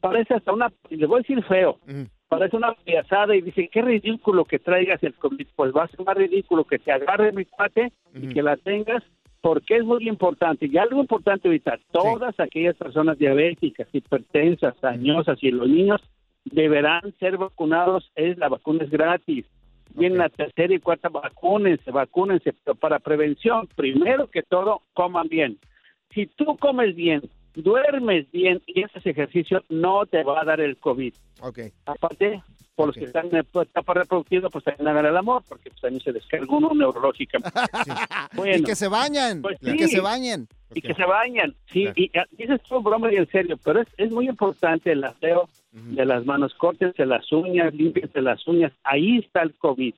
parece 0.00 0.34
hasta 0.34 0.52
una, 0.52 0.72
y 0.88 0.96
le 0.96 1.06
voy 1.06 1.16
a 1.18 1.22
decir 1.22 1.42
feo, 1.44 1.78
parece 2.28 2.56
una 2.56 2.72
piazada 2.72 3.36
y 3.36 3.40
dice, 3.40 3.68
qué 3.68 3.82
ridículo 3.82 4.44
que 4.44 4.58
traigas 4.58 5.02
el 5.02 5.14
COVID. 5.14 5.46
Pues 5.54 5.72
va 5.72 5.84
a 5.84 5.88
ser 5.88 6.04
más 6.04 6.16
ridículo 6.16 6.64
que 6.64 6.78
te 6.78 6.92
agarre 6.92 7.32
mi 7.32 7.44
cuate 7.44 7.92
y 8.14 8.28
que 8.28 8.42
la 8.42 8.56
tengas, 8.56 9.02
porque 9.40 9.76
es 9.76 9.84
muy 9.84 10.08
importante. 10.08 10.66
Y 10.66 10.76
algo 10.78 11.00
importante 11.00 11.48
ahorita, 11.48 11.78
todas 11.92 12.38
aquellas 12.40 12.76
personas 12.76 13.18
diabéticas, 13.18 13.88
hipertensas, 13.92 14.80
dañosas 14.80 15.42
y 15.42 15.50
los 15.50 15.68
niños 15.68 16.00
deberán 16.44 17.14
ser 17.18 17.36
vacunados, 17.36 18.10
es 18.14 18.38
la 18.38 18.48
vacuna 18.48 18.84
es 18.84 18.90
gratis. 18.90 19.46
Viene 19.94 20.16
la 20.16 20.28
tercera 20.28 20.74
y 20.74 20.80
cuarta, 20.80 21.08
vacúnense, 21.08 21.90
vacúnense, 21.90 22.52
pero 22.64 22.74
para 22.74 22.98
prevención, 22.98 23.68
primero 23.76 24.28
que 24.28 24.42
todo, 24.42 24.82
coman 24.92 25.28
bien. 25.28 25.58
Si 26.12 26.26
tú 26.26 26.56
comes 26.56 26.96
bien, 26.96 27.22
duermes 27.54 28.30
bien 28.30 28.60
y 28.66 28.82
haces 28.82 29.06
ejercicio, 29.06 29.62
no 29.68 30.06
te 30.06 30.22
va 30.22 30.40
a 30.40 30.44
dar 30.44 30.60
el 30.60 30.76
COVID. 30.76 31.14
Ok. 31.40 31.58
Aparte, 31.86 32.42
por 32.74 32.88
los 32.88 32.96
que 32.96 33.04
están 33.04 33.26
en 33.26 33.36
etapa 33.36 33.94
reproductiva, 33.94 34.48
pues 34.50 34.64
también 34.64 34.88
hagan 34.88 35.06
el 35.06 35.16
amor, 35.16 35.42
porque 35.48 35.70
pues, 35.70 35.80
también 35.80 36.02
se 36.02 36.12
descarga 36.12 36.46
uno 36.48 36.70
neurológicamente. 36.74 37.50
Bueno, 38.34 38.56
y 38.56 38.62
que 38.64 38.74
se 38.74 38.88
bañan. 38.88 39.42
pues 39.42 39.58
y 39.62 39.70
sí. 39.70 39.76
que 39.76 39.88
se 39.88 40.00
bañen. 40.00 40.48
y 40.74 40.80
que 40.80 40.94
se 40.94 41.04
bañan. 41.04 41.54
Sí, 41.72 41.88
y 41.94 42.10
ah, 42.18 42.24
dices 42.32 42.60
tú 42.68 42.80
broma 42.80 43.12
y 43.12 43.16
en 43.16 43.28
serio, 43.30 43.56
pero 43.62 43.80
es, 43.80 43.88
es 43.96 44.10
muy 44.10 44.28
importante 44.28 44.92
el 44.92 45.04
aseo 45.04 45.48
de 45.72 46.04
las 46.04 46.24
manos, 46.24 46.54
córtense 46.54 47.04
las 47.04 47.30
uñas, 47.32 47.74
límpiense 47.74 48.20
las 48.20 48.46
uñas, 48.46 48.72
ahí 48.84 49.18
está 49.18 49.42
el 49.42 49.54
COVID. 49.54 49.94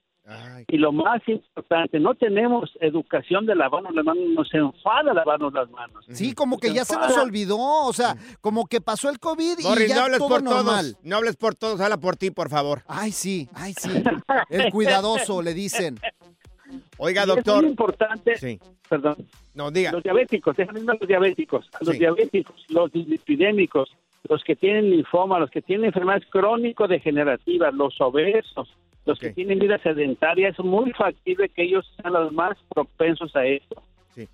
Y 0.66 0.78
lo 0.78 0.90
más 0.92 1.22
importante, 1.28 2.00
no 2.00 2.14
tenemos 2.14 2.70
educación 2.80 3.46
de 3.46 3.54
lavarnos 3.54 3.94
las 3.94 4.04
manos, 4.04 4.24
nos 4.34 4.52
enfada 4.54 5.14
lavarnos 5.14 5.52
las 5.52 5.70
manos. 5.70 6.04
Sí, 6.10 6.34
como 6.34 6.58
que 6.58 6.72
ya 6.72 6.84
se 6.84 6.96
nos 6.96 7.16
olvidó. 7.16 7.56
O 7.58 7.92
sea, 7.92 8.16
como 8.40 8.66
que 8.66 8.80
pasó 8.80 9.08
el 9.08 9.20
COVID 9.20 9.58
y 9.60 9.62
Morris, 9.62 9.88
ya 9.88 9.94
no 9.96 10.02
hables 10.02 10.18
todo 10.18 10.28
por 10.28 10.42
normal. 10.42 10.92
todos. 10.94 11.04
No 11.04 11.16
hables 11.16 11.36
por 11.36 11.54
todos, 11.54 11.80
habla 11.80 11.98
por 11.98 12.16
ti, 12.16 12.30
por 12.32 12.48
favor. 12.50 12.82
Ay, 12.88 13.12
sí, 13.12 13.48
ay, 13.54 13.72
sí. 13.74 13.90
El 14.50 14.72
cuidadoso, 14.72 15.42
le 15.42 15.54
dicen. 15.54 15.98
Oiga, 16.98 17.22
Y 17.22 17.26
doctor. 17.26 17.56
Es 17.58 17.62
muy 17.62 17.70
importante, 17.70 18.36
Sí. 18.36 18.58
perdón. 18.88 19.16
No, 19.54 19.70
diga. 19.70 19.92
Los 19.92 20.02
diabéticos, 20.02 20.56
déjame 20.56 20.80
ir 20.80 20.90
a 20.90 20.94
los 20.94 21.08
diabéticos, 21.08 21.68
a 21.72 21.78
los 21.84 21.92
Sí. 21.94 21.98
diabéticos, 22.00 22.64
los 22.68 22.90
dislipidémicos, 22.90 23.94
los 24.28 24.42
que 24.42 24.56
tienen 24.56 24.90
linfoma, 24.90 25.38
los 25.38 25.50
que 25.50 25.62
tienen 25.62 25.86
enfermedades 25.86 26.26
crónico-degenerativas, 26.30 27.72
los 27.74 28.00
obesos, 28.00 28.68
los 29.06 29.18
que 29.18 29.30
tienen 29.30 29.58
vida 29.58 29.78
sedentaria, 29.78 30.48
es 30.48 30.58
muy 30.58 30.92
factible 30.92 31.48
que 31.48 31.62
ellos 31.62 31.90
sean 31.96 32.12
los 32.12 32.32
más 32.32 32.58
propensos 32.74 33.34
a 33.34 33.46
esto. 33.46 33.82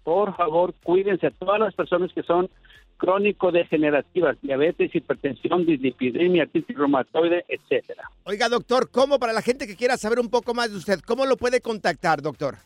Por 0.02 0.36
favor, 0.36 0.74
cuídense 0.82 1.26
a 1.26 1.30
todas 1.30 1.60
las 1.60 1.74
personas 1.74 2.12
que 2.12 2.22
son 2.22 2.48
crónico-degenerativas, 2.96 4.36
diabetes, 4.42 4.94
hipertensión, 4.94 5.66
dislipidemia, 5.66 6.44
artritis 6.44 6.76
reumatoide, 6.76 7.44
etcétera. 7.48 8.08
Oiga, 8.24 8.48
doctor, 8.48 8.90
¿cómo 8.90 9.18
para 9.18 9.32
la 9.32 9.42
gente 9.42 9.66
que 9.66 9.76
quiera 9.76 9.96
saber 9.96 10.20
un 10.20 10.30
poco 10.30 10.54
más 10.54 10.70
de 10.70 10.78
usted, 10.78 11.00
cómo 11.00 11.26
lo 11.26 11.36
puede 11.36 11.60
contactar, 11.60 12.22
doctor? 12.22 12.56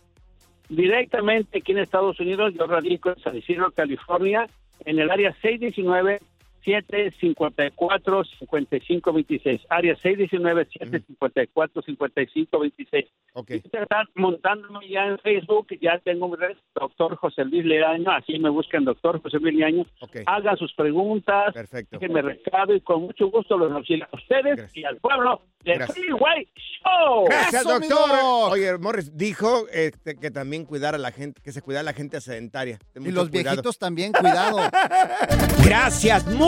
directamente 0.69 1.59
aquí 1.59 1.73
en 1.73 1.79
Estados 1.79 2.19
Unidos. 2.21 2.55
Yo 2.59 2.67
radico 2.67 3.11
en 3.11 3.19
San 3.21 3.37
Isidro, 3.37 3.71
California, 3.71 4.49
en 4.85 4.99
el 4.99 5.11
área 5.11 5.35
619 5.43 6.21
754 6.67 8.25
5526 8.41 9.61
Área 9.71 9.95
619 9.97 10.67
754 10.73 11.83
5526 11.83 13.07
Okay. 13.39 13.59
Están 13.59 14.07
montándome 14.15 14.89
ya 14.89 15.05
en 15.09 15.19
Facebook, 15.19 15.67
ya 15.83 15.99
tengo 15.99 16.27
mi 16.27 16.37
red, 16.37 16.57
doctor 16.75 17.17
José 17.17 17.45
Luis 17.45 17.67
Leaño, 17.67 18.11
así 18.11 18.39
me 18.39 18.49
buscan 18.49 18.83
doctor 18.87 19.21
José 19.23 19.37
Luis 19.39 19.55
Leaño. 19.55 19.85
Hagan 20.25 20.57
sus 20.57 20.73
preguntas, 20.73 21.53
Perfecto. 21.53 21.99
déjenme 21.99 22.23
recado 22.23 22.75
y 22.75 22.81
con 22.81 23.03
mucho 23.03 23.27
gusto 23.31 23.59
los 23.59 23.71
auxilio 23.73 24.07
a 24.11 24.17
ustedes 24.17 24.75
y 24.75 24.85
al 24.85 24.97
pueblo 24.97 25.43
del 25.63 25.77
Gracias. 25.77 25.99
Freeway 25.99 26.49
Show. 26.57 27.25
Gracias, 27.27 27.65
doctor. 27.65 28.11
Oye, 28.53 28.79
Morris 28.79 29.15
dijo 29.15 29.67
eh, 29.71 29.91
que- 30.03 30.17
que 30.17 30.31
también 30.31 30.65
cuidara 30.65 30.97
a 30.97 31.01
la 31.01 31.13
gente, 31.13 31.43
que 31.43 31.53
se 31.53 31.61
cuidara 31.61 31.83
a 31.83 31.93
la 31.93 31.93
gente 31.93 32.19
sedentaria. 32.23 32.79
Ten 32.95 33.03
Y 33.05 33.11
los 33.11 33.29
cuidado. 33.29 33.51
viejitos 33.57 33.79
también, 33.79 34.13
cuidado. 34.13 34.57
Gracias, 35.63 36.27